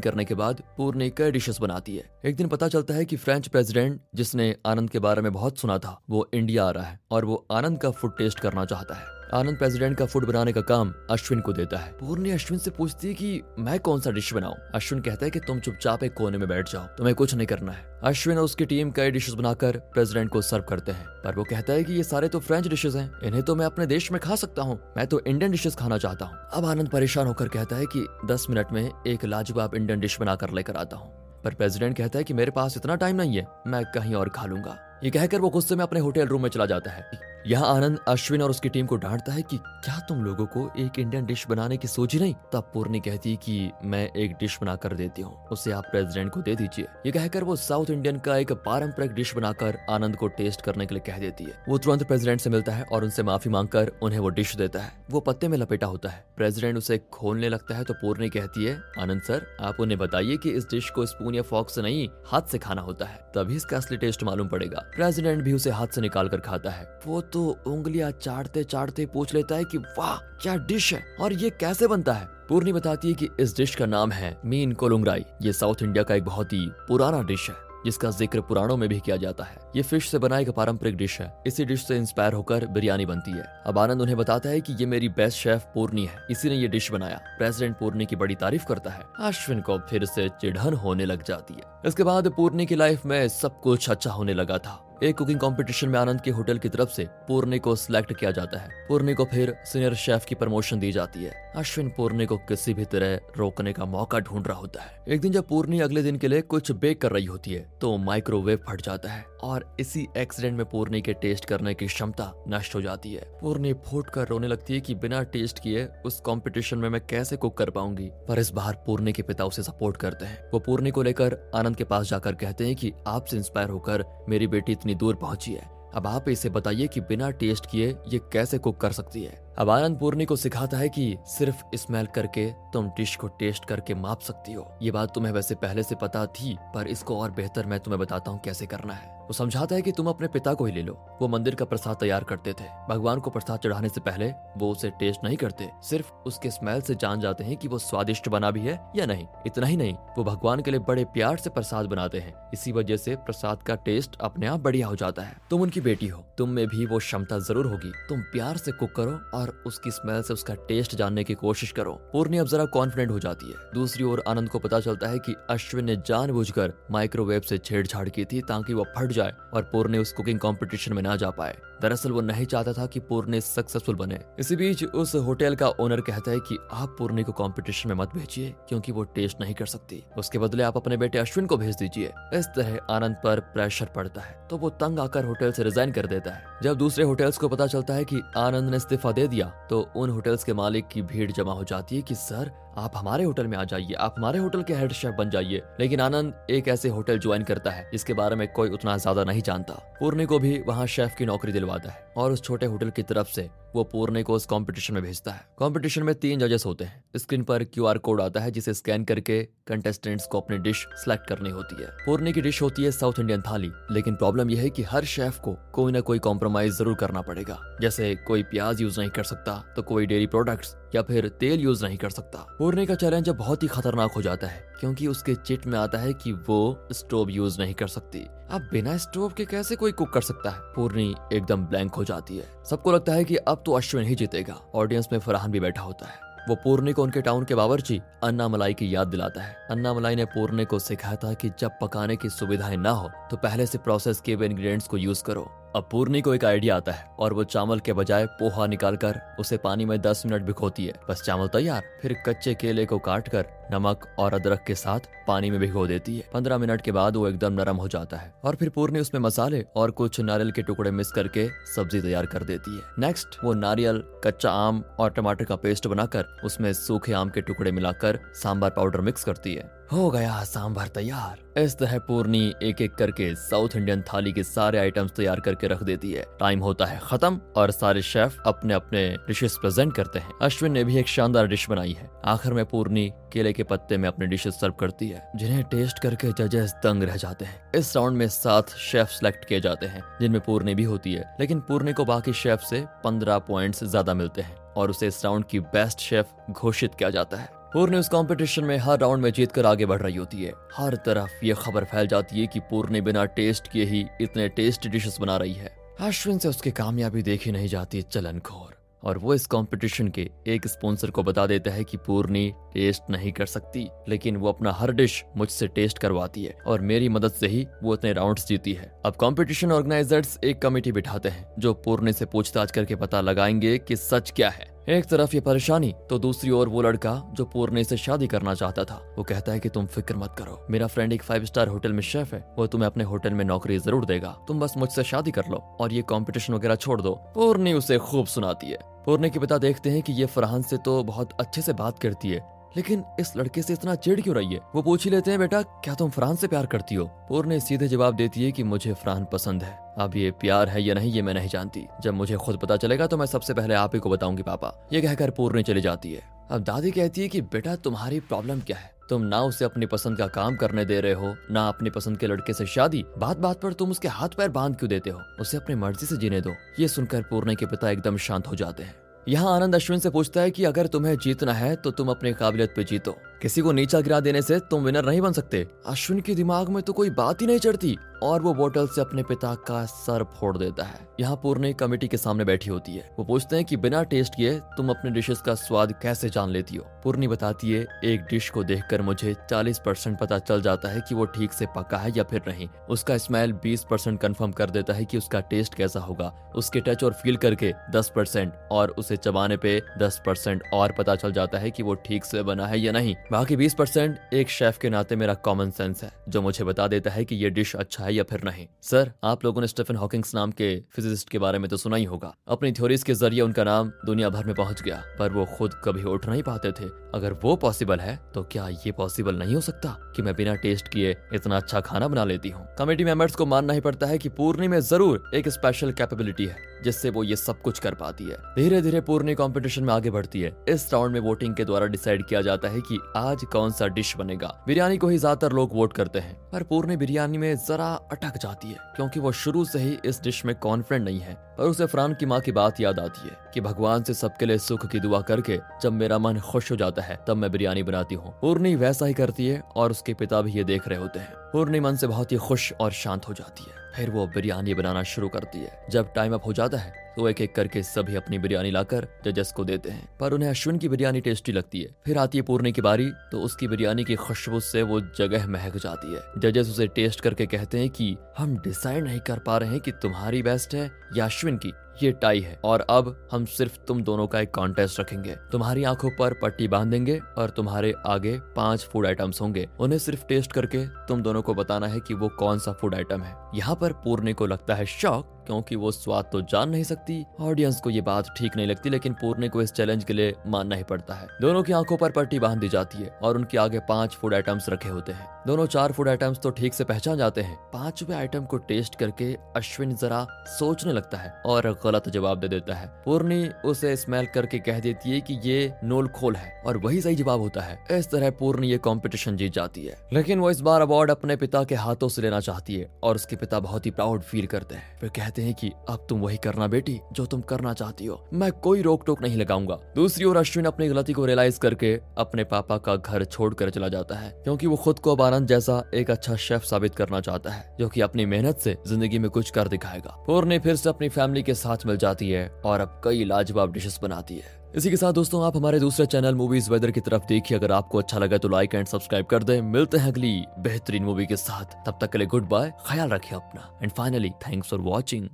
करने 0.00 0.24
के 0.24 0.34
बाद 0.34 0.62
पूर्णी 0.76 1.10
कई 1.10 1.30
डिशेस 1.30 1.60
बनाती 1.60 1.96
है। 1.96 2.04
एक 2.24 2.36
दिन 2.36 2.48
पता 2.48 2.68
चलता 2.68 2.94
है 2.94 3.04
कि 3.04 3.16
फ्रेंच 3.16 3.48
प्रेसिडेंट 3.48 4.00
जिसने 4.14 4.56
आनंद 4.66 4.90
के 4.90 4.98
बारे 4.98 5.22
में 5.22 5.32
बहुत 5.32 5.58
सुना 5.58 5.78
था, 5.78 6.00
वो 6.10 6.30
इंडिया 6.34 6.64
आ 6.64 6.70
रहा 6.70 6.84
है 6.84 7.00
और 7.10 7.24
वो 7.24 7.46
आनंद 7.52 7.78
का 7.78 7.90
फ़ूड 7.90 8.16
टेस्ट 8.18 8.40
करना 8.40 8.64
चाहता 8.64 8.94
है। 8.94 9.19
आनंद 9.34 9.58
प्रेसिडेंट 9.58 9.96
का 9.98 10.04
फ़ूड 10.06 10.24
बनाने 10.26 10.52
का 10.52 10.60
काम 10.60 10.92
अश्विन 11.10 11.40
को 11.40 11.52
देता 11.52 11.78
है। 11.78 11.92
पूर्णी 11.92 12.30
अश्विन 12.30 12.58
से 12.58 12.70
पूछती 12.70 13.08
है 13.08 13.14
कि 13.14 13.42
मैं 13.58 13.78
कौन 13.80 14.00
सा 14.00 14.10
डिश 14.10 14.32
बनाऊँ? 14.34 14.54
अश्विन 14.74 15.02
कहता 15.02 15.24
है 15.24 15.30
कि 15.30 15.40
तुम 15.40 15.60
चुपचाप 15.60 16.02
एक 16.04 16.14
कोने 16.14 16.38
में 16.38 16.48
बैठ 16.48 16.72
जाओ, 16.72 16.84
तुम्हें 16.96 17.14
कुछ 17.16 17.34
नहीं 17.34 17.46
करना 17.46 17.72
है। 17.72 17.84
अश्विन 18.04 18.38
और 18.38 18.44
उसकी 18.44 18.64
टीम 18.64 18.90
कई 18.90 19.10
डिशेस 19.10 19.34
बनाकर 19.34 19.78
प्रेसिडेंट 19.94 20.30
को 20.30 20.42
सर्व 20.42 20.64
करते 20.68 20.92
हैं, 20.92 21.06
पर 21.24 21.34
वो 21.34 21.44
कहता 21.44 21.72
है 21.72 21.84
कि 21.84 21.92
ये 21.92 22.02
सारे 22.02 22.28
तो 22.28 22.40
फ्रेंच 22.40 22.68
डिशेस 22.68 22.94
हैं, 22.94 23.10
इन्हें 23.22 23.42
तो 23.42 23.54
मैं 23.54 23.66
अपने 23.66 23.86
देश 23.86 24.10
में 24.12 24.20
खा 24.20 24.34
सकता 24.34 24.62
हूँ, 24.62 24.78
मैं 24.96 25.06
तो 25.06 25.20
इंडियन 25.20 25.52
डिशेस 25.52 25.76
खाना 25.76 25.98
चाहता 25.98 26.26
हूँ। 26.26 26.38
अब 26.52 26.64
आनंद 26.64 26.88
परेशान 26.88 27.26
होकर 27.26 27.48
कहता 27.48 27.76
है 27.76 27.86
कि 27.86 28.06
दस 28.26 28.46
मिनट 28.50 28.72
में 28.72 28.90
एक 29.06 29.24
लाजवाब 29.24 29.74
इंडियन 29.74 30.00
डिश 30.00 30.20
बनाकर 30.20 30.50
लेकर 30.50 30.76
आता 30.76 30.96
हूँ। 30.96 31.12
पर 31.44 31.54
प्रेसिडेंट 31.54 31.96
कहता 31.96 32.18
है 32.18 32.24
कि 32.24 32.34
मेरे 32.34 32.50
पास 32.50 32.76
इतना 32.76 32.94
टाइम 32.96 33.16
नहीं 33.16 33.36
है, 33.36 33.46
मैं 33.66 33.84
कहीं 33.94 34.14
और 34.14 34.28
खा 34.28 34.46
लूँगा। 34.46 34.78
ये 35.04 35.10
कहकर 35.10 35.40
वो 35.40 35.48
गुस्से 35.50 35.76
में 35.76 35.82
अपने 35.82 36.00
होटल 36.00 36.26
रूम 36.26 36.42
में 36.42 36.50
चला 36.50 36.66
जाता 36.66 36.90
है। 36.90 37.29
यहाँ 37.46 37.74
आनंद 37.76 37.98
अश्विन 38.08 38.42
और 38.42 38.50
उसकी 38.50 38.68
टीम 38.68 38.86
को 38.86 38.96
डांटता 38.96 39.32
है 39.32 39.42
कि 39.42 39.56
क्या 39.56 39.98
तुम 40.08 40.22
लोगों 40.24 40.46
को 40.46 40.68
एक 40.78 40.98
इंडियन 40.98 41.26
डिश 41.26 41.46
बनाने 41.48 41.76
की 41.76 41.88
सोच 41.88 42.14
नहीं? 42.16 42.34
तब 42.52 42.70
पूर्णी 42.74 43.00
कहती 43.00 43.34
कि 43.36 43.70
मैं 43.84 44.02
एक 44.12 44.32
डिश 44.40 44.58
बना 44.62 44.74
कर 44.76 44.94
देती 44.94 45.22
हूँ। 45.22 45.32
उसे 45.48 45.72
आप 45.72 45.84
प्रेसिडेंट 45.84 46.30
को 46.32 46.40
दे 46.40 46.54
दीजिए। 46.56 46.86
ये 47.06 47.12
कहकर 47.12 47.44
वो 47.44 47.56
साउथ 47.56 47.90
इंडियन 47.90 48.18
का 48.18 48.36
एक 48.36 48.52
पारंपरिक 48.64 49.12
डिश 49.12 49.34
बनाकर 49.36 49.78
आनंद 49.90 50.16
को 50.16 50.28
टेस्ट 50.28 50.60
करने 50.60 50.86
के 50.86 50.94
लिए 50.94 51.02
कह 51.06 51.18
देती 51.18 51.44
है। 51.44 51.52
वो 51.68 51.78
तुरंत 51.78 52.02
प्रेसिडेंट 52.02 52.40
से 52.40 52.50
मिलता 52.50 52.72
है 52.72 52.84
और 52.84 53.04
उनसे 53.04 53.22
माफ़ी 53.22 53.50
मांगकर 53.50 53.92
उन्हें 54.02 54.18
वो 54.18 54.28
डिश 54.30 54.54
देता 54.56 54.80
है। 54.80 54.92
वो 55.10 55.20
पत्ते 55.20 55.48
में 55.48 55.56
लपेटा 55.58 55.86
होता 55.86 56.08
है। 56.08 56.24
प्रेसिडेंट 56.36 56.78
उसे 56.78 56.98
खोलने 57.12 57.48
लगता 57.48 57.76
है 57.76 57.84
तो 57.84 57.94
पूर्णी 57.94 58.28
कहती 58.28 58.64
है, 58.64 58.78
आनंद 58.98 59.22
सर 59.22 59.46
आप 59.60 59.80
उन्हें 59.80 59.98
बताइए 59.98 60.36
की 60.36 60.50
इस 60.50 60.64
डिश 60.64 60.90
को 60.90 61.06
स्पून 61.06 61.34
या 61.34 61.42
फॉक्स 61.42 61.74
से 61.74 61.82
नहीं, 61.82 62.08
हाथ 62.26 62.42
से 62.42 62.58
खाना 62.58 62.82
होता 62.82 63.04
है। 63.04 63.18
तभी 63.34 63.56
इसका 63.56 63.76
असली 63.76 63.96
टेस्ट 63.96 64.22
मालूम 64.24 64.48
पड़ेगा। 64.48 64.84
प्रेसिडेंट 64.96 65.42
भी 65.42 65.52
उसे 65.52 65.70
हाथ 65.70 65.86
से 65.86 66.00
निकाल 66.00 66.28
कर 66.28 66.40
खाता 66.40 66.70
है। 66.70 66.88
वो 67.06 67.20
तो 67.32 67.44
उंगलियाँ 67.66 68.10
चाटते 68.12 68.64
चाटते 68.64 69.06
पूछ 69.06 69.34
लेता 69.34 69.54
है 69.54 69.64
कि, 69.64 69.78
वाह, 69.78 70.16
क्या 70.42 70.56
डिश 70.66 70.92
है? 70.94 71.02
और 71.20 71.32
ये 71.32 71.50
कैसे 71.50 71.86
बनता 71.86 72.12
है? 72.12 72.28
पूर्णी 72.48 72.72
बताती 72.72 73.08
है 73.08 73.14
कि 73.14 73.28
इस 73.40 73.56
डिश 73.56 73.74
का 73.74 73.86
नाम 73.86 74.12
है 74.12 74.36
मीन 74.44 74.72
कोलुंगराई। 74.72 75.24
ये 75.42 75.52
साउथ 75.52 75.82
इंडिया 75.82 76.04
का 76.04 76.14
एक 76.14 76.24
बहुत 76.24 76.52
ही 76.52 76.66
पुराना 76.88 77.22
डिश 77.22 77.48
है, 77.50 77.54
जिसका 77.84 78.10
ज़िक्र 78.10 78.40
पुराणों 78.40 78.76
में 78.76 78.88
भी 78.88 78.98
किया 79.00 79.16
जाता 79.16 79.44
है। 79.44 79.56
ये 79.76 79.82
फ़िश 79.82 80.08
से 80.10 80.18
बना 80.18 80.38
एक 80.38 80.50
पारंपरिक 80.50 80.96
डिश 80.96 81.20
है। 81.20 81.32
इसी 81.46 81.64
डिश 81.64 81.86
से 81.86 81.96
इंस्पायर 81.96 82.32
होकर 82.32 82.66
बिरयानी 82.66 83.06
बनती 83.06 83.30
है। 83.30 83.44
अब 83.66 83.78
आनंद 83.78 84.02
उन्हें 84.02 84.16
बताता 84.16 84.48
है 84.48 84.60
कि 84.60 84.72
ये 84.72 84.86
मेरी 84.86 85.08
बेस्ट 85.10 85.38
शेफ 85.38 85.66
पूर्णी 85.74 86.06
है। 86.06 86.26
इसी 86.30 86.48
ने 86.48 86.56
ये 86.56 86.68
डिश 86.68 86.90
बनाया। 86.92 87.20
प्रेसिडेंट 87.38 87.78
पूर्णी 87.78 88.06
की 88.06 88.16
बड़ी 88.16 88.34
तारीफ़ 88.34 88.66
करता 88.66 88.90
है। 88.90 89.04
अश्विन 89.20 89.60
को 89.60 89.78
फिर 89.90 90.04
से 90.04 90.28
चिढ़न 90.40 90.74
होने 90.74 91.04
लग 91.04 91.22
जाती 91.22 91.54
है। 91.54 91.62
इसके 91.86 92.02
बाद 92.02 92.28
पूर्णी 92.28 92.66
की 92.66 92.74
लाइफ 92.74 93.06
में 93.06 93.28
सब 93.30 93.60
कुछ 93.60 93.90
अच्छा 93.90 94.10
होने 94.10 94.34
लगा 94.34 94.58
था। 94.58 94.78
एक 95.02 95.16
कुकिंग 95.18 95.38
कंपटीशन 95.40 95.88
में 95.88 95.98
आनंद 95.98 96.20
के 96.20 96.30
होटल 96.30 96.58
की 96.58 96.68
तरफ़ 96.68 96.88
से 96.88 97.04
पूर्णी 97.28 97.58
को 97.58 97.74
सिलेक्ट 97.76 98.12
किया 98.12 98.30
जाता 98.30 98.58
है। 98.58 98.86
पूर्णी 98.88 99.14
को 99.14 99.24
फिर 99.24 99.54
सीनियर 99.64 99.94
शेफ 99.94 100.24
की 100.24 100.34
प्रमोशन 100.34 100.78
दी 100.78 100.90
जाती 100.92 101.24
है। 101.24 101.52
अश्विन 101.56 101.88
पूर्णी 101.88 102.26
को 102.26 102.36
किसी 102.38 102.74
भी 102.74 102.84
तरह 102.84 103.14
रोकने 103.36 103.72
का 103.72 103.84
मौका 103.84 104.18
ढूंढ 104.18 104.46
रहा 104.46 104.56
होता 104.56 104.82
है। 104.82 105.02
एक 105.08 105.20
दिन 105.20 105.32
जब 105.32 105.46
पूर्णी 105.48 105.80
अगले 105.80 106.02
दिन 106.02 106.16
के 106.16 106.28
लिए 106.28 106.40
कुछ 106.42 106.72
बेक 106.72 107.00
कर 107.00 107.12
रही 107.12 107.24
होती 107.24 107.52
है 107.52 107.60
तो 107.80 107.96
माइक्रोवेव 107.98 108.58
फट 108.68 108.82
जाता 108.82 109.12
है 109.12 109.24
और 109.42 109.64
इसी 109.80 110.06
एक्सीडेंट 110.16 110.56
में 110.56 110.64
पूर्णी 110.66 111.00
के 111.02 111.12
टेस्ट 111.12 111.44
करने 111.44 111.74
की 111.74 111.86
क्षमता 111.86 112.32
नष्ट 112.48 112.74
हो 112.74 112.82
जाती 112.82 113.12
है। 113.14 113.24
पूर्णी 113.40 113.72
फूट 113.86 114.10
कर 114.10 114.28
रोने 114.28 114.48
लगती 114.48 114.74
है 114.74 114.80
कि 114.80 114.94
बिना 114.96 115.22
टेस्ट 115.32 115.58
किए 115.58 115.88
उस 116.06 116.20
कंपटीशन 116.26 116.78
में 116.78 116.88
मैं 116.88 117.00
कैसे 117.06 117.36
कुक 117.36 117.56
कर 117.58 117.70
पाऊँगी? 117.70 118.10
पर 118.28 118.38
इस 118.38 118.50
बार 118.50 118.82
पूर्णी 118.86 119.12
के 119.12 119.22
पिता 119.22 119.44
उसे 119.44 119.62
सपोर्ट 119.62 119.96
करते 119.96 120.26
हैं। 120.26 120.50
वो 120.50 120.58
पूर्णी 120.60 120.90
को 120.90 121.02
लेकर 121.02 121.38
आनंद 121.54 121.76
के 121.76 121.84
पास 121.84 122.08
जाकर 122.10 122.34
कहते 122.34 122.66
हैं 122.66 122.76
कि 122.76 122.92
आपसे 123.06 123.36
इंस्पायर 123.36 123.68
होकर 123.68 124.04
मेरी 124.28 124.46
बेटी 124.46 124.72
इतनी 124.72 124.89
दूर 124.94 125.14
पहुँची 125.14 125.52
है। 125.52 125.79
अब 125.94 126.06
आप 126.06 126.28
इसे 126.28 126.48
बताइए 126.48 126.86
कि 126.86 127.00
बिना 127.00 127.30
टेस्ट 127.30 127.66
किए 127.66 127.96
ये 128.08 128.18
कैसे 128.32 128.58
कुक 128.58 128.76
कर 128.76 128.92
सकती 128.92 129.22
है? 129.22 129.50
अब 129.58 129.70
आनंद 129.70 129.98
पूर्णी 129.98 130.24
को 130.24 130.36
सिखाता 130.36 130.76
है 130.76 130.88
कि 130.88 131.16
सिर्फ़ 131.26 131.62
स्मेल 131.74 132.06
करके 132.06 132.50
तुम 132.72 132.88
डिश 132.88 133.16
को 133.16 133.28
टेस्ट 133.28 133.64
करके 133.64 133.94
माप 133.94 134.20
सकती 134.20 134.52
हो। 134.52 134.72
ये 134.82 134.90
बात 134.90 135.14
तुम्हें 135.14 135.32
वैसे 135.32 135.54
पहले 135.54 135.82
से 135.82 135.94
पता 135.94 136.26
थी, 136.26 136.56
पर 136.74 136.86
इसको 136.86 137.16
और 137.16 137.30
बेहतर 137.30 137.66
मैं 137.66 137.80
तुम्हें 137.80 138.00
बताता 138.00 138.30
हूँ 138.30 138.40
कैसे 138.44 138.66
करना 138.66 138.92
है। 138.92 139.18
वो 139.20 139.32
समझाता 139.32 139.74
है 139.74 139.82
कि 139.82 139.92
तुम 139.92 140.06
अपने 140.06 140.28
पिता 140.28 140.54
को 140.54 140.64
ही 140.64 140.72
ले 140.72 140.82
लो। 140.82 141.18
वो 141.20 141.28
मंदिर 141.28 141.54
का 141.54 141.64
प्रसाद 141.64 141.96
तैयार 141.96 142.24
करते 142.24 142.52
थे। 142.52 142.64
भगवान 142.88 143.20
को 143.20 143.30
प्रसाद 143.30 143.58
चढ़ाने 143.58 143.88
से 143.88 144.00
पहले 144.00 144.32
वो 144.56 144.70
उसे 144.70 144.90
टेस्ट 144.90 145.24
नहीं 145.24 145.36
करते। 145.36 145.70
सिर्फ़ 145.82 146.12
उसके 146.26 146.50
स्मेल 146.50 146.80
से 146.80 146.94
जान 146.94 147.20
जाते 147.20 147.44
हैं 147.44 147.56
कि 147.56 147.68
वो 147.68 147.78
स्वादिष्ट 147.78 148.28
बना 148.28 148.50
भी 148.50 148.60
है 148.60 148.80
या 148.96 149.06
नहीं। 149.06 149.26
इतना 149.46 149.66
ही 149.66 149.76
नहीं, 149.76 149.94
वो 150.18 150.24
भगवान 150.24 150.60
के 150.60 150.70
लिए 150.70 150.80
बड़े 150.80 151.04
प्यार 151.04 151.36
से 151.36 151.50
प्रसाद 151.50 151.86
बनाते 151.86 152.20
हैं। 152.20 152.34
इसी 152.54 152.72
वजह 152.72 152.96
से 152.96 153.16
प्रसाद 153.16 153.62
का 153.62 153.74
टेस्ट 153.74 154.16
अपने 154.20 154.46
आप 154.46 154.60
बढ़िया 154.60 154.86
हो 154.86 154.96
जाता 154.96 155.22
है। 155.22 155.36
तुम 155.50 155.62
उनकी 155.62 155.79
बेटी 155.80 156.06
हो, 156.06 156.24
तुम 156.38 156.48
में 156.48 156.66
भी 156.66 156.86
वो 156.86 156.98
क्षमता 156.98 157.38
ज़रूर 157.38 157.66
होगी। 157.66 157.92
तुम 158.08 158.20
प्यार 158.22 158.56
से 158.56 158.72
कुक 158.72 158.92
करो 158.92 159.18
और 159.34 159.50
उसकी 159.66 159.90
स्मेल 159.90 160.22
से 160.22 160.34
उसका 160.34 160.54
टेस्ट 160.68 160.94
जानने 160.94 161.24
की 161.24 161.34
कोशिश 161.34 161.72
करो। 161.72 161.92
पूर्णी 162.12 162.38
अब 162.38 162.46
जरा 162.46 162.64
कॉन्फिडेंट 162.68 163.10
हो 163.10 163.18
जाती 163.18 163.50
है। 163.50 163.56
दूसरी 163.74 164.04
ओर 164.04 164.22
आनंद 164.28 164.48
को 164.48 164.58
पता 164.58 164.80
चलता 164.80 165.08
है 165.08 165.18
कि 165.18 165.34
अश्विन 165.50 165.84
ने 165.84 165.96
जानबूझकर 165.96 166.72
माइक्रोवेव 166.90 167.40
से 167.40 167.58
छेड़छाड़ 167.58 168.08
की 168.08 168.24
थी 168.24 168.40
ताकि 168.40 168.74
वो 168.74 168.86
फट 168.96 169.12
जाए 169.12 169.34
और 169.54 169.62
पूर्णे 169.62 169.98
उस 169.98 170.12
कुकिंग 170.12 170.38
कॉम्पिटिशन 170.38 170.92
में 170.92 171.02
ना 171.02 171.16
जा 171.16 171.30
पाए। 171.30 171.56
दरअसल 171.82 172.12
वो 172.12 172.20
नहीं 172.20 172.44
चाहता 172.46 172.72
था 172.72 172.86
कि 172.86 173.00
पूर्णे 173.00 173.40
सक्सेसफुल 173.40 173.94
बने। 173.94 174.18
इसी 174.38 174.56
बीच 174.56 174.84
उस 174.84 175.14
होटल 175.16 175.54
का 175.54 175.68
ओनर 175.80 176.00
कहता 176.00 176.30
है 176.30 176.40
कि 176.40 176.58
आप 176.72 176.94
पूर्णे 176.98 177.22
को 177.22 177.32
कंपटीशन 177.32 177.88
में 177.88 177.96
मत 177.96 178.14
भेजिए, 178.14 178.54
क्योंकि 178.68 178.92
वो 178.92 179.04
टेस्ट 179.04 179.40
नहीं 179.40 179.54
कर 179.54 179.66
सकती। 179.66 180.02
उसके 180.18 180.38
बदले 180.38 180.62
आप 180.62 180.76
अपने 180.76 180.96
बेटे 180.96 181.18
अश्विन 181.18 181.46
को 181.46 181.56
भेज 181.56 181.76
दीजिए। 181.76 182.12
इस 182.34 182.46
तरह 182.46 182.78
आनंद 182.90 183.16
पर 183.24 183.40
प्रेशर 183.54 183.86
पड़ता 183.86 184.20
है। 184.20 184.36
तो 184.48 184.56
वो 184.56 184.70
तंग 184.80 184.98
आकर 184.98 185.24
होटल 185.24 185.52
से 185.52 185.62
रिजाइन 185.70 185.92
कर 185.92 186.06
देता 186.06 186.30
है। 186.30 186.58
जब 186.62 186.76
दूसरे 186.76 187.04
होटल्स 187.04 187.38
को 187.38 187.48
पता 187.48 187.66
चलता 187.66 187.94
है 187.94 188.04
कि 188.04 188.22
आनंद 188.36 188.70
ने 188.70 188.76
इस्तीफा 188.76 189.12
दे 189.12 189.26
दिया 189.28 189.46
तो 189.70 189.80
उन 189.96 190.10
होटल्स 190.10 190.44
के 190.44 190.52
मालिक 190.54 190.88
की 190.88 191.02
भीड़ 191.04 191.30
जमा 191.32 191.52
हो 191.52 191.64
जाती 191.64 191.96
है 191.96 192.02
कि, 192.02 192.14
सर, 192.14 192.50
आप 192.78 192.92
हमारे 192.96 193.24
होटल 193.24 193.46
में 193.46 193.56
आ 193.58 193.64
जाइए। 193.64 193.94
आप 193.94 194.14
हमारे 194.18 194.38
होटल 194.38 194.62
के 194.62 194.74
हेड 194.74 194.92
शेफ 194.92 195.14
बन 195.14 195.30
जाइए। 195.30 195.62
लेकिन 195.80 196.00
आनंद 196.00 196.46
एक 196.50 196.68
ऐसे 196.68 196.88
होटल 196.88 197.18
ज्वाइन 197.18 197.42
करता 197.42 197.70
है, 197.70 197.88
जिसके 197.92 198.14
बारे 198.14 198.36
में 198.36 198.46
कोई 198.52 198.70
उतना 198.70 198.96
ज़्यादा 198.96 199.24
नहीं 199.24 199.42
जानता। 199.42 199.74
पूर्णी 200.00 200.26
को 200.26 200.38
भी 200.38 200.58
वहाँ 200.60 200.86
शेफ 200.86 201.14
की 201.14 201.26
नौकरी 201.26 201.52
दिलवाता 201.52 201.90
है 201.90 202.04
और 202.16 202.32
उस 202.32 202.42
छोटे 202.42 202.66
होटल 202.66 202.90
की 202.90 203.02
तरफ़ 203.02 203.32
से 203.32 203.48
वो 203.74 203.84
पूर्णे 203.84 204.22
को 204.22 204.34
उस 204.34 204.46
कंपटीशन 204.46 204.94
में 204.94 205.02
भेजता 205.02 205.32
है। 205.32 205.46
कंपटीशन 205.58 206.02
में 206.02 206.14
तीन 206.14 206.38
जजेस 206.38 206.66
होते 206.66 206.84
हैं। 206.84 207.02
स्क्रीन 207.16 207.42
पर 207.42 207.64
क्यूआर 207.64 207.98
कोड 207.98 208.20
आता 208.20 208.40
है, 208.40 208.50
जिसे 208.50 208.74
स्कैन 208.74 209.04
करके 209.04 209.42
कंटेस्टेंट्स 209.68 210.26
को 210.26 210.40
अपनी 210.40 210.58
डिश 210.58 210.86
सिलेक्ट 210.94 211.28
करनी 211.28 211.50
होती 211.50 211.82
है। 211.82 211.88
पूर्णे 212.06 212.32
की 212.32 212.40
डिश 212.40 212.60
होती 212.62 212.84
है 212.84 212.90
साउथ 212.90 213.18
इंडियन 213.20 213.42
थाली, 213.42 213.70
लेकिन 213.90 214.14
प्रॉब्लम 214.14 214.50
यह 214.50 214.62
है 214.62 214.70
कि 214.70 214.82
हर 214.82 215.04
शेफ 215.06 215.38
को 215.38 215.56
कोई 215.72 215.92
ना 215.92 216.00
कोई 216.00 216.18
कॉम्प्रोमाइज 216.18 216.72
ज़रूर 216.72 216.94
करना 216.94 217.20
पड़ेगा। 217.20 217.58
जैसे 217.80 218.14
कोई 218.26 218.42
प्याज 218.44 218.80
यूज़ 218.80 219.00
नहीं 219.00 219.10
कर 219.10 219.24
सकता 219.24 219.54
तो 219.76 219.82
कोई 219.82 220.06
डेयरी 220.06 220.26
प्रोडक्ट्स 220.26 220.76
या 220.94 221.02
फिर 221.02 221.28
तेल 221.30 221.60
यूज़ 221.60 221.84
नहीं 221.84 221.96
कर 221.98 222.10
सकता। 222.10 222.38
पूर्णे 222.58 222.86
का 222.86 222.94
चैलेंज 222.94 223.28
बहुत 223.30 223.62
ही 223.62 223.68
खतरनाक 223.68 224.12
हो 224.12 224.22
जाता 224.22 224.46
है, 224.46 224.64
क्योंकि 224.80 225.06
उसके 225.06 225.34
चिट 225.36 225.66
में 225.66 225.78
आता 225.78 225.98
है 225.98 226.12
कि 226.14 226.32
वो 226.48 226.88
स्टोव 226.92 227.30
यूज़ 227.30 227.60
नहीं 227.60 227.74
कर 227.74 227.88
सकती। 227.88 228.26
अब 228.50 228.68
बिना 228.72 228.96
स्टोव 228.96 229.32
के 229.32 229.44
कैसे 229.44 229.76
कोई 229.76 229.92
कुक 229.92 230.12
कर 230.12 230.20
सकता 230.22 230.50
है? 230.50 230.60
पूर्णी 230.74 231.14
एकदम 231.32 231.64
ब्लैंक 231.64 231.94
हो 231.94 232.04
जाती 232.04 232.36
है। 232.36 232.48
सबको 232.64 232.92
लगता 232.92 233.12
है 233.12 233.24
कि 233.24 233.36
अब 233.36 233.59
तो 233.66 233.72
अश्विन 233.72 234.04
ही 234.04 234.14
जीतेगा। 234.14 234.60
ऑडियंस 234.74 235.08
में 235.12 235.18
फरहान 235.18 235.50
भी 235.50 235.60
बैठा 235.60 235.82
होता 235.82 236.06
है। 236.06 236.28
वो 236.48 236.54
पूर्णी 236.54 236.92
को 236.92 237.02
उनके 237.02 237.20
टाउन 237.22 237.44
के 237.44 237.54
बावर्ची, 237.54 238.00
अन्ना 238.22 238.46
मलाई 238.48 238.74
की 238.74 238.94
याद 238.94 239.08
दिलाता 239.08 239.42
है। 239.42 239.56
अन्ना 239.70 239.92
मलाई 239.94 240.14
ने 240.14 240.24
पूर्णी 240.24 240.64
को 240.64 240.78
सिखाया 240.78 241.16
था 241.16 241.32
कि 241.34 241.50
जब 241.58 241.70
पकाने 241.80 242.16
की 242.16 242.28
सुविधाएँ 242.28 242.76
ना 242.76 242.90
हो 242.90 243.10
तो 243.30 243.36
पहले 243.36 243.66
से 243.66 243.78
प्रोसेस 243.78 244.20
किए 244.20 244.34
हुए 244.34 244.46
इंग्रेडिएंट्स 244.46 244.88
को 244.88 244.96
यूज़ 244.96 245.22
करो। 245.24 245.48
अब 245.76 245.88
पूर्णी 245.90 246.20
को 246.20 246.34
एक 246.34 246.44
आइडिया 246.44 246.76
आता 246.76 246.92
है 246.92 247.04
और 247.18 247.32
वो 247.32 247.44
चावल 247.44 247.80
के 247.80 247.92
बजाय 247.92 248.26
पोहा 248.38 248.66
निकालकर 248.66 249.20
उसे 249.38 249.56
पानी 249.56 249.84
में 249.84 250.00
10 250.00 250.22
मिनट 250.26 250.42
भिगोती 250.42 250.86
है। 250.86 250.94
बस 251.08 251.22
चावल 251.22 251.48
तैयार, 251.48 251.82
फिर 252.02 252.16
कच्चे 252.26 252.54
केले 252.54 252.86
को 252.86 252.98
काट 252.98 253.28
कर 253.28 253.46
नमक 253.72 254.06
और 254.18 254.34
अदरक 254.34 254.64
के 254.66 254.74
साथ 254.74 255.08
पानी 255.28 255.50
में 255.50 255.58
भिगो 255.60 255.86
देती 255.86 256.16
है। 256.16 256.28
पंद्रह 256.34 256.58
मिनट 256.58 256.80
के 256.80 256.92
बाद 256.92 257.16
वो 257.16 257.26
एकदम 257.28 257.52
नरम 257.52 257.76
हो 257.76 257.88
जाता 257.88 258.16
है 258.16 258.32
और 258.44 258.56
फिर 258.56 258.68
पूर्णी 258.68 259.00
उसमें 259.00 259.20
मसाले 259.20 259.64
और 259.76 259.90
कुछ 259.90 260.20
नारियल 260.20 260.50
के 260.50 260.62
टुकड़े 260.62 260.90
मिक्स 260.90 261.12
करके 261.12 261.48
सब्ज़ी 261.76 262.00
तैयार 262.00 262.26
कर 262.26 262.44
देती 262.44 262.76
है। 262.76 262.82
नेक्स्ट 262.98 263.36
वो 263.44 263.54
नारियल, 263.54 264.02
कच्चा 264.24 264.50
आम 264.50 264.84
और 264.98 265.10
टमाटर 265.10 265.44
का 265.44 265.56
पेस्ट 265.56 265.86
बनाकर 265.86 266.24
उसमें 266.44 266.72
सूखे 266.72 267.12
आम 267.12 267.28
के 267.28 267.40
टुकड़े 267.40 267.72
मिलाकर 267.72 268.20
सांबर 268.34 268.70
पाउडर 268.70 269.00
मिक्स 269.00 269.24
करती 269.24 269.54
है। 269.54 269.80
हो 269.92 270.10
गया, 270.10 270.42
सांभर 270.44 270.88
तैयार। 270.88 271.60
इस 271.60 271.78
तरह 271.78 271.98
पूर्णी 271.98 272.54
एक 272.62 272.80
एक 272.82 272.94
करके 272.94 273.34
साउथ 273.34 273.68
इंडियन 273.76 274.02
थाली 274.02 274.32
के 274.32 274.42
सारे 274.42 274.78
आइटम्स 274.78 275.12
तैयार 275.12 275.40
करके 275.40 275.66
रख 275.66 275.82
देती 275.82 276.12
है। 276.12 276.24
टाइम 276.40 276.60
होता 276.60 276.84
है 276.84 277.00
खत्म 277.02 277.40
और 277.56 277.70
सारे 277.70 278.02
शेफ 278.02 278.36
अपने 278.46 278.74
अपने 278.74 279.08
डिशेस 279.26 279.56
प्रेजेंट 279.56 279.94
करते 279.94 280.18
हैं। 280.18 280.38
अश्विन 280.42 280.72
ने 280.72 280.84
भी 280.84 280.98
एक 280.98 281.08
शानदार 281.08 281.46
डिश 281.46 281.68
बनाई 281.70 281.92
है। 281.92 282.10
आखिर 282.24 282.52
में 282.52 282.64
पूर्णी 282.64 283.12
केले 283.32 283.52
के 283.52 283.59
पत्ते 283.62 283.96
में 283.96 284.08
अपने 284.08 284.26
डिशेस 284.26 284.60
सर्व 284.60 284.72
करती 284.72 285.08
है, 285.08 285.22
जिन्हें 285.36 285.62
टेस्ट 285.64 285.98
करके 285.98 286.32
जजेस 286.32 286.74
दंग 286.84 287.02
रह 287.02 287.16
जाते 287.16 287.44
हैं। 287.44 287.60
इस 287.74 287.96
राउंड 287.96 288.16
में 288.16 288.28
सात 288.28 288.70
शेफ 288.70 289.08
सेलेक्ट 289.08 289.44
किए 289.44 289.60
जाते 289.60 289.86
हैं, 289.86 290.02
जिनमें 290.20 290.40
पूर्णी 290.40 290.74
भी 290.74 290.84
होती 290.84 291.14
है, 291.14 291.36
लेकिन 291.40 291.60
पूर्णी 291.60 291.92
को 291.92 292.04
बाकी 292.04 292.32
शेफ 292.32 292.60
से 292.60 292.84
पंद्रह 293.04 293.38
पॉइंट 293.38 293.74
ज़्यादा 293.76 294.14
मिलते 294.14 294.42
हैं, 294.42 294.56
और 294.76 294.90
उसे 294.90 295.06
इस 295.06 295.24
राउंड 295.24 295.44
की 295.44 295.60
बेस्ट 295.60 296.00
शेफ 296.00 296.50
घोषित 296.50 296.94
किया 296.94 297.10
जाता 297.10 297.36
है। 297.36 297.48
पूर्णी 297.72 297.96
उस 297.96 298.08
कंपटीशन 298.08 298.64
में 298.64 298.76
हर 298.78 298.98
राउंड 298.98 299.22
में 299.22 299.32
जीत 299.32 299.52
कर 299.52 299.66
आगे 299.66 299.86
बढ़ 299.86 300.00
रही 300.02 300.16
होती 300.16 300.44
है। 300.44 300.52
हर 300.74 300.96
तरफ़ 300.96 301.44
ये 301.44 301.54
खबर 301.54 301.84
फैल 301.84 302.06
जाती 302.06 302.40
है 302.40 302.46
कि 302.46 302.60
पूर्णी 302.60 303.00
बिना 303.00 303.24
टेस्ट 303.24 303.68
किए 303.68 303.84
ही 303.84 304.04
इतने 304.20 304.48
टेस्ट 304.48 304.88
डिशेस 304.88 305.18
बना 305.20 305.36
रही 305.36 305.54
है। 305.54 305.72
अश्विन 306.00 306.38
से 306.38 306.48
उसकी 306.48 306.70
कामयाबी 306.70 307.22
देखी 307.22 307.52
नहीं 307.52 307.68
जाती 307.68 308.02
चलन 308.02 308.38
खोर 308.38 308.79
और 309.04 309.18
वो 309.18 309.34
इस 309.34 309.46
कंपटीशन 309.46 310.08
के 310.08 310.30
एक 310.46 310.66
स्पॉन्सर 310.66 311.10
को 311.10 311.22
बता 311.22 311.46
देता 311.46 311.70
है 311.70 311.84
कि 311.84 311.96
पूर्णी 311.96 312.52
टेस्ट 312.74 313.02
नहीं 313.10 313.32
कर 313.32 313.46
सकती, 313.46 313.88
लेकिन 314.08 314.36
वो 314.36 314.48
अपना 314.48 314.72
हर 314.72 314.92
डिश 314.92 315.24
मुझसे 315.36 315.66
टेस्ट 315.66 315.98
करवाती 315.98 316.44
है 316.44 316.58
और 316.66 316.80
मेरी 316.80 317.08
मदद 317.08 317.32
से 317.32 317.46
ही 317.46 317.66
वो 317.82 317.94
इतने 317.94 318.12
राउंड्स 318.12 318.46
जीती 318.46 318.72
है। 318.72 318.92
अब 319.04 319.16
कंपटीशन 319.16 319.72
ऑर्गेनाइजर्स 319.72 320.38
एक 320.44 320.62
कमेटी 320.62 320.92
बिठाते 320.92 321.28
हैं, 321.28 321.46
जो 321.58 321.74
पूर्णी 321.74 322.12
से 322.12 322.24
पूछताछ 322.24 322.70
करके 322.70 322.96
पता 322.96 323.20
लगाएँगे 323.20 323.78
कि 323.78 323.96
सच 323.96 324.32
क्या 324.36 324.50
है। 324.50 324.79
एक 324.90 325.04
तरफ़ 325.04 325.34
ये 325.34 325.40
परेशानी 325.40 325.92
तो 326.10 326.18
दूसरी 326.18 326.50
ओर 326.50 326.68
वो 326.68 326.82
लड़का 326.82 327.12
जो 327.34 327.44
पूर्णे 327.44 327.82
से 327.84 327.96
शादी 327.96 328.26
करना 328.26 328.54
चाहता 328.54 328.84
था। 328.84 328.94
वो 329.18 329.24
कहता 329.24 329.52
है 329.52 329.60
कि 329.60 329.68
तुम 329.68 329.86
फ़िक्र 329.86 330.16
मत 330.16 330.34
करो। 330.38 330.58
मेरा 330.70 330.86
फ्रेंड 330.86 331.12
एक 331.12 331.22
फाइव 331.22 331.44
स्टार 331.44 331.68
होटल 331.68 331.92
में 331.92 332.02
शेफ 332.02 332.32
है। 332.34 332.44
वो 332.58 332.66
तुम्हें 332.66 332.86
अपने 332.86 333.04
होटल 333.04 333.34
में 333.34 333.44
नौकरी 333.44 333.78
ज़रूर 333.78 334.04
देगा। 334.04 334.36
तुम 334.48 334.60
बस 334.60 334.74
मुझसे 334.76 335.04
शादी 335.04 335.30
कर 335.30 335.48
लो 335.48 335.56
और 335.80 335.92
ये 335.92 336.02
कॉम्पिटिशन 336.02 336.54
वगैरह 336.54 336.74
छोड़ 336.76 337.00
दो। 337.00 337.12
पूर्णी 337.34 337.72
उसे 337.72 337.98
खूब 337.98 338.26
सुनाती 338.26 338.70
है। 338.70 338.78
पूर्णे 339.06 339.30
के 339.30 339.38
पिता 339.38 339.58
देखते 339.58 339.90
हैं 339.90 340.02
कि 340.02 340.12
ये 340.12 340.26
फरहान 340.26 340.62
से 340.62 340.76
तो 340.76 341.02
बहुत 341.04 341.36
अच्छे 341.40 341.62
से 341.62 341.72
बात 341.72 341.98
करती 341.98 342.30
है। 342.30 342.40
लेकिन 342.76 343.04
इस 343.20 343.36
लड़के 343.36 343.62
से 343.62 343.72
इतना 343.72 343.94
चिड़ 343.94 344.20
क्यों 344.20 344.36
रही 344.36 344.54
है? 344.54 344.60
वो 344.74 344.82
पूछ 344.82 345.04
ही 345.04 345.10
लेते 345.10 345.30
हैं, 345.30 345.40
बेटा, 345.40 345.62
क्या 345.62 345.94
तुम 345.94 346.10
फरहान 346.10 346.36
से 346.36 346.46
प्यार 346.46 346.66
करती 346.66 346.94
हो? 346.94 347.04
पूर्णे 347.06 347.60
सीधे 347.60 347.88
जवाब 347.88 348.14
देती 348.14 348.44
है 348.44 348.52
कि 348.52 348.62
मुझे 348.62 348.92
फरहान 348.92 349.26
पसंद 349.32 349.62
है। 349.62 349.94
अब 349.98 350.16
ये 350.16 350.30
प्यार 350.30 350.68
है 350.68 350.82
या 350.82 350.94
नहीं, 350.94 351.12
ये 351.12 351.22
मैं 351.22 351.34
नहीं 351.34 351.48
जानती। 351.48 351.86
जब 352.00 352.14
मुझे 352.14 352.36
खुद 352.36 352.56
पता 352.56 352.76
चलेगा 352.76 353.06
तो 353.06 353.16
मैं 353.16 353.26
सबसे 353.26 353.54
पहले 353.54 353.74
आप 353.74 353.94
ही 353.94 354.00
को 354.00 354.10
बताऊँगी, 354.10 354.42
पापा। 354.42 354.88
ये 354.92 355.00
कहकर 355.00 355.30
पूर्णे 355.30 355.62
चली 355.62 355.80
जाती 355.80 356.12
है। 356.12 356.22
अब 356.50 356.62
दादी 356.62 356.90
कहती 356.90 357.20
है 357.20 357.28
कि, 357.28 357.40
बेटा, 357.40 357.76
तुम्हारी 357.76 358.20
प्रॉब्लम 358.20 358.60
क्या 358.60 358.76
है? 358.76 359.00
तुम 359.08 359.22
ना 359.22 359.40
उसे 359.40 359.64
अपनी 359.64 359.86
पसंद 359.86 360.18
का 360.18 360.26
काम 360.26 360.56
करने 360.56 360.84
दे 360.84 361.00
रहे 361.00 361.12
हो, 361.12 361.36
ना 361.50 361.68
अपनी 361.68 361.90
पसंद 361.90 362.18
के 362.18 362.26
लड़के 362.26 362.52
से 362.52 362.66
शादी। 362.66 363.04
बात 363.18 363.36
बात 363.36 363.60
पर 363.60 363.72
तुम 363.72 363.90
उसके 363.90 364.08
हाथ 364.08 364.28
पैर 364.28 364.48
बाँध 364.48 364.76
क्यों 364.76 364.88
देते 364.88 365.10
हो? 365.10 365.20
उसे 365.40 365.56
अपनी 365.56 365.74
मर्ज़ी 365.74 366.06
से 366.06 366.16
जीने 366.16 366.40
दो। 366.40 366.50
ये 366.78 366.88
सुनकर 366.88 367.22
पूर्णे 367.22 367.54
के 367.54 367.66
पिता 367.66 367.90
एकदम 367.90 368.16
शांत 368.16 368.46
हो 368.46 368.56
जाते 368.56 368.82
हैं। 368.82 368.99
यहाँ 369.28 369.54
आनंद 369.56 369.74
अश्विन 369.74 369.98
से 369.98 370.10
पूछता 370.10 370.40
है 370.40 370.50
कि 370.50 370.64
अगर 370.64 370.86
तुम्हें 370.86 371.16
जीतना 371.16 371.52
है 371.52 371.74
तो 371.76 371.90
तुम 371.90 372.08
अपनी 372.10 372.32
काबिलियत 372.32 372.72
पे 372.76 372.84
जीतो। 372.84 373.16
किसी 373.42 373.60
को 373.60 373.72
नीचा 373.72 374.00
गिरा 374.00 374.20
देने 374.20 374.42
से 374.42 374.58
तुम 374.60 374.84
विनर 374.84 375.06
नहीं 375.06 375.20
बन 375.20 375.32
सकते। 375.32 375.66
अश्विन 375.86 376.20
के 376.20 376.34
दिमाग 376.34 376.68
में 376.68 376.82
तो 376.82 376.92
कोई 376.92 377.10
बात 377.10 377.42
ही 377.42 377.46
नहीं 377.46 377.58
चढ़ती 377.58 377.96
और 378.22 378.42
वो 378.42 378.54
बोतल 378.54 378.86
से 378.86 379.00
अपने 379.00 379.22
पिता 379.22 379.54
का 379.54 379.84
सर 379.84 380.24
फोड़ 380.24 380.58
देता 380.58 380.84
है। 380.84 381.08
यहाँ 381.20 381.36
पूर्ण 381.36 381.72
कमेटी 381.72 382.08
के 382.08 382.16
सामने 382.16 382.44
बैठी 382.44 382.70
होती 382.70 382.92
है। 382.92 383.10
वो 383.18 383.24
पूछते 383.24 383.56
हैं 383.56 383.64
कि 383.64 383.76
बिना 383.76 384.02
टेस्ट 384.02 384.34
किए 384.34 384.58
तुम 384.76 384.90
अपने 384.90 385.10
डिशेस 385.10 385.40
का 385.40 385.54
स्वाद 385.54 385.92
कैसे 386.02 386.28
जान 386.28 386.50
लेती 386.50 386.76
हो? 386.76 386.84
पूर्णी 387.04 387.28
बताती 387.28 387.72
है, 387.72 387.86
एक 388.04 388.20
डिश 388.20 388.50
को 388.50 388.64
देखकर 388.64 389.02
मुझे 389.02 389.34
40 389.50 389.78
परसेंट 389.78 390.18
पता 390.18 390.38
चल 390.38 390.62
जाता 390.62 390.88
है 390.88 391.00
कि 391.00 391.14
वो 391.14 391.24
ठीक 391.24 391.52
से 391.52 391.66
पका 391.76 391.98
है 391.98 392.12
या 392.16 392.22
फिर 392.22 392.42
नहीं। 392.48 392.68
उसका 392.90 393.18
स्मेल 393.18 393.52
20 393.52 393.84
परसेंट 393.90 394.20
कन्फर्म 394.20 394.52
कर 394.52 394.70
देता 394.70 394.92
है 394.92 395.04
कि 395.04 395.18
उसका 395.18 395.40
टेस्ट 395.40 395.74
कैसा 395.74 396.00
होगा। 396.00 396.32
उसके 396.54 396.80
टच 396.80 397.04
और 397.04 397.12
फील 397.12 397.36
करके 397.36 397.72
10 397.90 398.12
परसेंट 398.16 398.52
और 398.72 398.90
उसे 398.90 399.16
चबाने 399.16 399.56
पे 399.56 399.82
10 399.98 400.20
परसेंट 400.26 400.62
और 400.74 400.92
पता 400.92 401.16
चल 401.16 401.32
जाता 401.32 401.58
है 401.58 401.70
कि 401.70 401.82
वो 401.82 401.94
ठीक 401.94 402.24
से 402.24 402.42
बना 402.42 402.66
है 402.66 402.80
या 402.80 402.92
नहीं। 402.92 403.16
बाकी 403.32 403.56
20 403.56 403.74
परसेंट 403.74 404.34
एक 404.34 404.48
शेफ 404.50 404.78
के 404.78 404.88
नाते 404.90 405.16
मेरा 405.16 405.34
कॉमन 405.36 405.70
सेंस 405.70 406.02
है, 406.04 406.10
जो 406.28 406.40
मुझे 406.42 406.64
बता 406.64 406.86
देता 406.88 407.10
है 407.10 407.24
कि 407.24 407.36
ये 407.36 407.50
डिश 407.50 407.74
अच्छा 407.76 408.04
है 408.04 408.14
या 408.14 408.22
फिर 408.22 408.42
नहीं। 408.44 408.66
सर 408.82 409.12
आप 409.24 409.44
लोगों 409.44 409.60
ने 409.60 409.66
स्टेफन 409.66 409.96
हॉकिंग्स 409.96 410.34
नाम 410.34 410.50
के 410.50 410.74
फिजिसिस्ट 410.90 411.28
के 411.28 411.38
बारे 411.38 411.58
में 411.58 411.68
तो 411.70 411.76
सुना 411.76 411.96
ही 411.96 412.04
होगा। 412.04 412.32
अपनी 412.48 412.72
थ्योरीज 412.72 413.02
के 413.02 413.14
ज़रिए 413.14 413.40
उनका 413.40 413.64
नाम 413.64 413.92
दुनिया 414.06 414.28
भर 414.28 414.46
में 414.46 414.54
पहुँच 414.54 414.82
गया, 414.82 415.02
पर 415.18 415.32
वो 415.32 415.44
खुद 415.48 415.74
कभी 415.84 416.02
उठ 416.04 416.26
नहीं 416.28 416.42
पाते 416.42 416.72
थे। 416.72 416.88
अगर 417.14 417.32
वो 417.42 417.54
पॉसिबल 417.56 418.00
है 418.00 418.16
तो 418.34 418.42
क्या 418.42 418.68
ये 418.68 418.92
पॉसिबल 418.92 419.36
नहीं 419.36 419.54
हो 419.54 419.60
सकता 419.60 419.96
की 420.16 420.22
मैं 420.22 420.34
बिना 420.36 420.54
टेस्ट 420.56 420.88
किए 420.88 421.16
इतना 421.34 421.56
अच्छा 421.56 421.80
खाना 421.82 422.08
बना 422.08 422.24
लेती 422.24 422.50
हूँ? 422.50 422.66
कमेटी 422.78 423.04
मेंबर्स 423.04 423.36
को 423.36 423.46
मानना 423.46 423.72
ही 423.72 423.80
पड़ता 423.80 424.06
है 424.06 424.18
की 424.18 424.28
पूर्णी 424.30 424.68
में 424.68 424.78
ज़रूर 424.80 425.30
एक 425.34 425.48
स्पेशल 425.50 425.92
कैपेबिलिटी 425.92 426.46
है। 426.46 426.69
जिससे 426.84 427.10
वो 427.10 427.24
ये 427.24 427.36
सब 427.36 427.60
कुछ 427.62 427.78
कर 427.78 427.94
पाती 427.94 428.24
है। 428.24 428.36
धीरे 428.56 428.80
धीरे 428.82 429.00
पूर्णी 429.00 429.34
कॉम्पिटिशन 429.34 429.84
में 429.84 429.92
आगे 429.94 430.10
बढ़ती 430.10 430.40
है। 430.40 430.52
इस 430.68 430.88
राउंड 430.92 431.12
में 431.12 431.20
वोटिंग 431.20 431.54
के 431.54 431.64
द्वारा 431.64 431.86
डिसाइड 431.86 432.26
किया 432.26 432.40
जाता 432.40 432.68
है 432.68 432.80
की 432.82 432.98
आज 433.16 433.44
कौन 433.52 433.70
सा 433.70 433.88
डिश 433.88 434.16
बनेगा। 434.16 434.48
बिरयानी 434.66 434.96
को 434.96 435.08
ही 435.08 435.18
ज़्यादातर 435.18 435.52
लोग 435.52 435.74
वोट 435.74 435.92
करते 435.92 436.18
हैं, 436.18 436.34
पर 436.50 436.62
पूर्णी 436.62 436.96
बिरयानी 436.96 437.38
में 437.38 437.54
जरा 437.58 437.92
अटक 438.12 438.38
जाती 438.42 438.68
है, 438.68 438.78
क्योंकि 438.96 439.20
वो 439.20 439.32
शुरू 439.34 439.64
से 439.64 439.78
ही 439.78 439.96
इस 440.04 440.22
डिश 440.22 440.44
में 440.44 440.54
कॉन्फिडेंट 440.56 441.04
नहीं 441.04 441.20
है। 441.20 441.34
पर 441.58 441.64
उसे 441.64 441.86
फरान 441.86 442.14
की 442.14 442.26
माँ 442.26 442.40
की 442.40 442.52
बात 442.52 442.80
याद 442.80 442.98
आती 443.00 443.28
है 443.28 443.36
कि 443.54 443.60
भगवान 443.60 444.02
से 444.02 444.14
सबके 444.14 444.46
लिए 444.46 444.58
सुख 444.58 444.86
की 444.86 445.00
दुआ 445.00 445.20
करके 445.20 445.58
जब 445.82 445.92
मेरा 445.92 446.18
मन 446.18 446.38
खुश 446.42 446.70
हो 446.70 446.76
जाता 446.76 447.02
है, 447.02 447.18
तब 447.28 447.36
मैं 447.36 447.50
बिरयानी 447.52 447.82
बनाती 447.82 448.14
हूँ। 448.14 448.34
पूर्णी 448.40 448.74
वैसा 448.76 449.06
ही 449.06 449.14
करती 449.14 449.46
है 449.46 449.60
और 449.76 449.90
उसके 449.90 450.14
पिता 450.14 450.40
भी 450.42 450.52
ये 450.52 450.64
देख 450.64 450.88
रहे 450.88 450.98
होते 450.98 451.18
हैं। 451.18 451.34
पूर्णी 451.52 451.80
मन 451.80 451.96
से 451.96 452.06
बहुत 452.06 452.32
ही 452.32 452.36
खुश 452.38 452.72
और 452.80 452.92
शांत 452.92 453.28
हो 453.28 453.34
जाती 453.34 453.64
है। 453.64 453.79
फिर 453.96 454.10
वो 454.10 454.26
बिरयानी 454.26 454.74
बनाना 454.74 455.02
शुरू 455.02 455.28
करती 455.28 455.58
है। 455.58 455.86
जब 455.90 456.12
टाइम 456.14 456.34
अप 456.34 456.46
हो 456.46 456.52
जाता 456.52 456.78
है 456.78 457.09
तो 457.16 457.28
एक 457.28 457.40
एक 457.40 457.54
करके 457.54 457.82
सभी 457.82 458.14
अपनी 458.14 458.38
बिरयानी 458.38 458.70
लाकर 458.70 459.08
जजेस 459.24 459.52
को 459.56 459.64
देते 459.64 459.90
हैं। 459.90 460.18
पर 460.18 460.32
उन्हें 460.32 460.50
अश्विन 460.50 460.78
की 460.78 460.88
बिरयानी 460.88 461.20
टेस्टी 461.20 461.52
लगती 461.52 461.80
है। 461.80 461.88
फिर 462.04 462.18
आती 462.18 462.38
है 462.38 462.42
पूर्णी 462.42 462.72
की 462.72 462.82
बारी 462.82 463.10
तो 463.32 463.40
उसकी 463.40 463.68
बिरयानी 463.68 464.04
की 464.04 464.14
खुशबू 464.14 464.60
से 464.60 464.82
वो 464.82 465.00
जगह 465.00 465.46
महक 465.46 465.76
जाती 465.76 466.14
है। 466.14 466.20
जजेस 466.38 466.68
उसे 466.68 466.86
टेस्ट 466.86 467.20
करके 467.20 467.46
कहते 467.46 467.78
हैं 467.78 467.90
कि, 467.90 468.16
हम 468.38 468.56
डिसाइड 468.56 469.04
नहीं 469.04 469.20
कर 469.20 469.38
पा 469.38 469.58
रहे 469.58 469.70
हैं 469.70 469.80
कि 469.80 469.90
तुम्हारी 469.90 470.42
बेस्ट 470.42 470.74
है 470.74 470.90
या 471.16 471.24
अश्विन 471.24 471.56
की। 471.56 471.72
ये 472.02 472.12
टाई 472.12 472.40
है। 472.40 472.60
और 472.64 472.80
अब 472.80 473.28
हम 473.32 473.44
सिर्फ़ 473.44 473.78
तुम 473.88 474.02
दोनों 474.02 474.26
का 474.26 474.40
एक 474.40 474.54
कॉन्टेस्ट 474.54 475.00
रखेंगे। 475.00 475.36
तुम्हारी 475.52 475.84
आँखों 475.84 476.10
पर 476.18 476.34
पट्टी 476.34 476.68
बांधेंगे 476.68 477.20
और 477.38 477.50
तुम्हारे 477.50 477.94
आगे 478.06 478.40
पाँच 478.40 478.84
फ़ूड 478.84 479.06
आइटम्स 479.06 479.40
होंगे। 479.40 479.68
उन्हें 479.80 479.98
सिर्फ़ 479.98 480.24
टेस्ट 480.24 480.52
करके 480.52 480.86
तुम 480.86 481.22
दोनों 481.22 481.42
को 481.42 481.54
बताना 481.54 481.86
है 481.86 482.00
कि 482.00 482.14
वो 482.14 482.28
कौन 482.28 482.58
सा 482.58 482.72
फ़ूड 482.72 482.94
आइटम 482.94 483.22
है। 483.22 483.36
यहाँ 483.54 483.76
पर 483.76 483.92
पूर्णे 483.92 484.32
को 484.32 484.46
लगता 484.46 484.74
है 484.74 484.86
शौक 484.86 485.39
क्योंकि 485.50 485.76
वो 485.76 485.90
स्वाद 485.92 486.24
तो 486.32 486.40
जान 486.42 486.70
नहीं 486.70 486.84
सकती। 486.84 487.26
ऑडियंस 487.40 487.80
को 487.80 487.90
ये 487.90 488.00
बात 488.00 488.34
ठीक 488.36 488.56
नहीं 488.56 488.66
लगती, 488.66 488.90
लेकिन 488.90 489.12
पूर्णे 489.12 489.48
को 489.48 489.62
इस 489.62 489.72
चैलेंज 489.72 490.04
के 490.04 490.12
लिए 490.12 490.34
मानना 490.46 490.76
ही 490.76 490.82
पड़ता 490.82 491.14
है। 491.14 491.28
दोनों 491.40 491.62
की 491.62 491.72
आँखों 491.72 491.96
पर 491.96 492.10
पट्टी 492.10 492.38
बाँध 492.38 492.60
दी 492.60 492.68
जाती 492.68 492.98
है 492.98 493.08
और 493.22 493.36
उनके 493.36 493.58
आगे 493.58 493.78
पाँच 493.78 494.14
फ़ूड 494.14 494.34
आइटम्स 494.34 494.68
रखे 494.68 494.88
होते 494.88 495.12
हैं। 495.12 495.28
दोनों 495.46 495.66
चार 495.66 495.92
फ़ूड 495.92 496.08
आइटम्स 496.08 496.38
तो 496.38 496.50
ठीक 496.50 496.74
से 496.74 496.84
पहचान 496.84 497.18
जाते 497.18 497.40
हैं। 497.40 497.56
पांचवे 497.56 498.14
आइटम 498.14 498.44
को 498.44 498.56
टेस्ट 498.56 498.94
करके 498.94 499.36
अश्विन 499.56 499.94
जरा 499.94 500.26
सोचने 500.46 500.92
लगता 500.92 501.18
है 501.18 501.42
और 501.46 501.80
गलत 501.84 502.08
जवाब 502.08 502.40
दे 502.40 502.48
देता 502.48 502.74
है। 502.74 502.86
पूर्णी 503.04 503.48
उसे 503.64 503.96
स्मेल 503.96 504.26
करके 504.26 504.58
कह 504.58 504.80
देती 504.80 505.10
है 505.10 505.20
कि 505.20 505.40
ये 505.44 505.72
नोल 505.84 506.08
खोल 506.08 506.36
है 506.36 506.62
और 506.66 506.76
वही 506.76 507.00
सही 507.00 507.14
जवाब 507.14 507.40
होता 507.40 507.60
है। 507.60 507.78
इस 507.90 508.10
तरह 508.10 508.30
पूर्णी 508.30 508.70
ये 508.70 508.78
कॉम्पिटिशन 508.78 509.36
जीत 509.36 509.52
जाती 509.52 509.86
है। 509.86 509.96
लेकिन 510.12 510.40
वो 510.40 510.50
इस 510.50 510.60
बार 510.60 510.80
अवार्ड 510.80 511.10
अपने 511.10 511.36
पिता 511.36 511.64
के 511.64 511.74
हाथों 511.74 512.08
से 512.08 512.22
लेना 512.22 512.40
चाहती 512.40 512.76
है 512.76 512.90
और 513.02 513.14
उसके 513.14 513.36
पिता 513.36 513.60
बहुत 513.60 513.86
ही 513.86 513.90
प्राउड 513.90 514.22
फील 514.22 514.46
करते 514.46 514.74
हैं। 514.74 514.98
वे 515.02 515.08
कहते 515.08 515.39
हैं 515.40 515.54
कि, 515.54 515.72
अब 515.88 516.06
तुम 516.08 516.20
वही 516.20 516.36
करना 516.36 516.66
बेटी, 516.66 517.00
जो 517.12 517.26
तुम 517.26 517.40
करना 517.40 517.74
चाहती 517.74 518.06
हो। 518.06 518.28
मैं 518.32 518.52
कोई 518.52 518.82
रोक 518.82 519.04
टोक 519.06 519.22
नहीं 519.22 519.36
लगाऊँगा। 519.36 519.78
दूसरी 519.94 520.24
ओर 520.24 520.36
अश्विन 520.36 520.66
अपनी 520.66 520.88
गलती 520.88 521.12
को 521.12 521.24
रियलाइज़ 521.24 521.58
करके 521.58 522.00
अपने 522.18 522.44
पापा 522.44 522.78
का 522.78 522.96
घर 522.96 523.24
छोड़कर 523.24 523.70
चला 523.70 523.88
जाता 523.88 524.14
है, 524.14 524.30
क्योंकि 524.30 524.66
वो 524.66 524.76
खुद 524.76 524.98
को 524.98 525.12
अब 525.12 525.22
आनंद 525.22 525.46
जैसा 525.46 525.82
एक 525.94 526.10
अच्छा 526.10 526.36
शेफ 526.36 526.62
साबित 526.62 526.94
करना 526.94 527.20
चाहता 527.20 527.50
है, 527.50 527.76
जो 527.80 527.88
की 527.88 528.00
अपनी 528.00 528.26
मेहनत 528.26 528.58
से 528.58 528.76
ज़िंदगी 528.86 529.18
में 529.18 529.30
कुछ 529.30 529.50
कर 529.50 529.68
दिखाएगा। 529.68 530.24
पूर्णी 530.26 530.58
फिर 530.58 530.76
से 530.76 530.88
अपनी 530.88 531.08
फैमिली 531.08 531.42
के 531.42 531.54
साथ 531.54 531.86
मिल 531.86 531.96
जाती 531.96 532.30
है 532.30 532.48
और 532.64 532.80
अब 532.80 533.00
कई 533.04 533.24
लाजवाब 533.24 533.72
डिशेस 533.72 533.98
बनाती 534.02 534.36
है। 534.36 534.59
इसी 534.76 534.90
के 534.90 534.96
साथ 534.96 535.12
दोस्तों, 535.12 535.42
आप 535.44 535.56
हमारे 535.56 535.78
दूसरे 535.80 536.04
चैनल 536.06 536.34
मूवीज़ 536.34 536.70
वेदर 536.70 536.90
की 536.90 537.00
तरफ़ 537.00 537.24
देखिए। 537.28 537.56
अगर 537.58 537.72
आपको 537.72 537.98
अच्छा 537.98 538.18
लगा 538.18 538.38
तो 538.38 538.48
लाइक 538.48 538.74
एंड 538.74 538.86
सब्सक्राइब 538.86 539.26
कर 539.26 539.44
दें। 539.44 539.60
मिलते 539.62 539.98
हैं 539.98 540.08
अगली 540.08 540.44
बेहतरीन 540.58 541.04
मूवी 541.04 541.26
के 541.26 541.36
साथ। 541.36 541.74
तब 541.86 541.98
तक 542.00 542.12
के 542.12 542.18
लिए 542.18 542.26
गुड 542.26 542.48
बाय 542.48 542.72
ख्याल 542.86 543.08
रखिए 543.08 543.38
अपना। 543.38 543.68
And 543.82 543.92
finally 543.92 544.30
thanks 544.46 544.70
for 544.70 544.80
watching 544.80 545.28